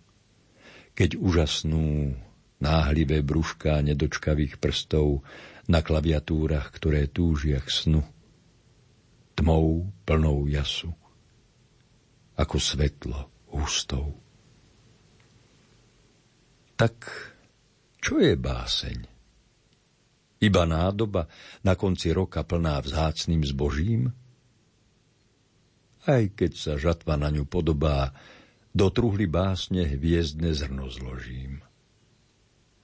keď 0.97 1.19
úžasnú 1.19 2.15
náhlivé 2.61 3.25
brúška 3.25 3.81
nedočkavých 3.81 4.61
prstov 4.61 5.25
na 5.65 5.81
klaviatúrach, 5.81 6.69
ktoré 6.69 7.09
túžia 7.09 7.59
k 7.59 7.69
snu. 7.69 8.01
Tmou 9.33 9.89
plnou 10.05 10.45
jasu, 10.45 10.93
ako 12.37 12.57
svetlo 12.61 13.49
ústou. 13.49 14.13
Tak 16.77 16.95
čo 18.01 18.21
je 18.21 18.37
báseň? 18.37 18.97
Iba 20.41 20.63
nádoba 20.65 21.29
na 21.61 21.77
konci 21.77 22.09
roka 22.09 22.41
plná 22.41 22.81
vzácným 22.81 23.45
zbožím? 23.45 24.09
Aj 26.09 26.25
keď 26.33 26.51
sa 26.57 26.73
žatva 26.81 27.13
na 27.13 27.29
ňu 27.29 27.45
podobá, 27.45 28.09
do 28.73 28.89
truhly 28.89 29.29
básne 29.29 29.85
hviezdne 29.85 30.49
zrno 30.49 30.89
zložím 30.89 31.61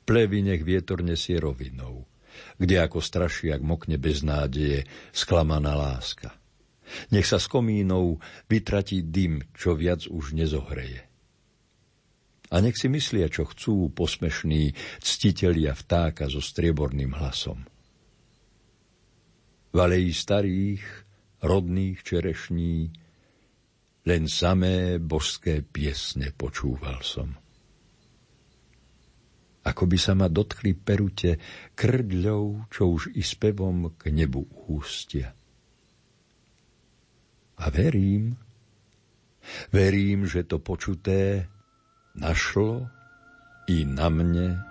plevy 0.07 0.39
nech 0.39 0.63
vietor 0.63 1.03
nesie 1.03 1.35
rovinou, 1.35 2.07
kde 2.55 2.79
ako 2.79 3.03
strašiak 3.03 3.59
mokne 3.59 3.99
bez 3.99 4.23
nádeje 4.23 4.87
sklamaná 5.11 5.75
láska. 5.75 6.31
Nech 7.11 7.27
sa 7.27 7.35
s 7.35 7.51
komínou 7.51 8.23
vytratí 8.47 9.03
dym, 9.03 9.43
čo 9.51 9.75
viac 9.75 10.07
už 10.07 10.31
nezohreje. 10.31 11.03
A 12.47 12.63
nech 12.63 12.79
si 12.79 12.87
myslia, 12.87 13.27
čo 13.27 13.43
chcú 13.43 13.91
posmešní 13.91 14.71
ctitelia 15.03 15.75
vtáka 15.75 16.31
so 16.31 16.39
strieborným 16.39 17.11
hlasom. 17.11 17.67
Valejí 19.75 20.15
starých, 20.15 20.83
rodných 21.43 21.99
čerešní, 22.07 22.95
len 24.07 24.31
samé 24.31 24.95
božské 25.03 25.59
piesne 25.59 26.31
počúval 26.31 27.03
som 27.03 27.35
ako 29.67 29.83
by 29.83 29.97
sa 29.99 30.15
ma 30.15 30.31
dotkli 30.31 30.71
perute 30.71 31.35
krdľou, 31.75 32.71
čo 32.71 32.87
už 32.87 33.11
i 33.19 33.23
spevom 33.23 33.99
k 33.99 34.15
nebu 34.15 34.47
ústia. 34.71 35.35
A 37.57 37.65
verím, 37.67 38.39
verím, 39.75 40.23
že 40.23 40.47
to 40.47 40.63
počuté 40.63 41.51
našlo 42.15 42.87
i 43.67 43.83
na 43.83 44.07
mne 44.07 44.61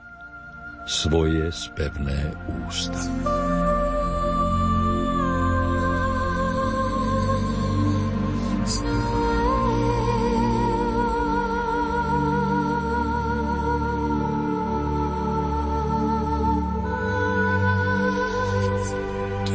svoje 0.86 1.50
spevné 1.52 2.32
ústa. 2.64 3.55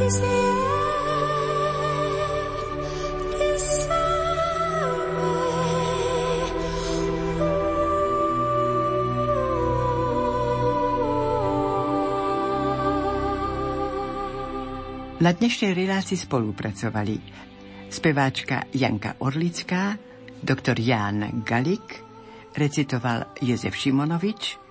Na 0.02 0.10
dnešnej 15.30 15.78
relácii 15.78 16.18
spolupracovali 16.18 17.22
speváčka 17.86 18.66
Janka 18.74 19.22
Orlická, 19.22 19.94
doktor 20.42 20.82
Ján 20.82 21.46
Galik, 21.46 22.02
recitoval 22.58 23.38
Jozef 23.38 23.78
Šimonovič, 23.78 24.61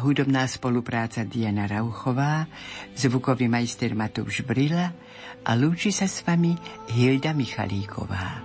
hudobná 0.00 0.46
spolupráca 0.46 1.26
Diana 1.26 1.66
Rauchová, 1.66 2.46
zvukový 2.94 3.50
majster 3.50 3.94
Matúš 3.94 4.46
Brila 4.46 4.94
a 5.42 5.50
lúči 5.58 5.90
sa 5.90 6.06
s 6.06 6.22
vami 6.22 6.54
Hilda 6.92 7.34
Michalíková. 7.34 8.42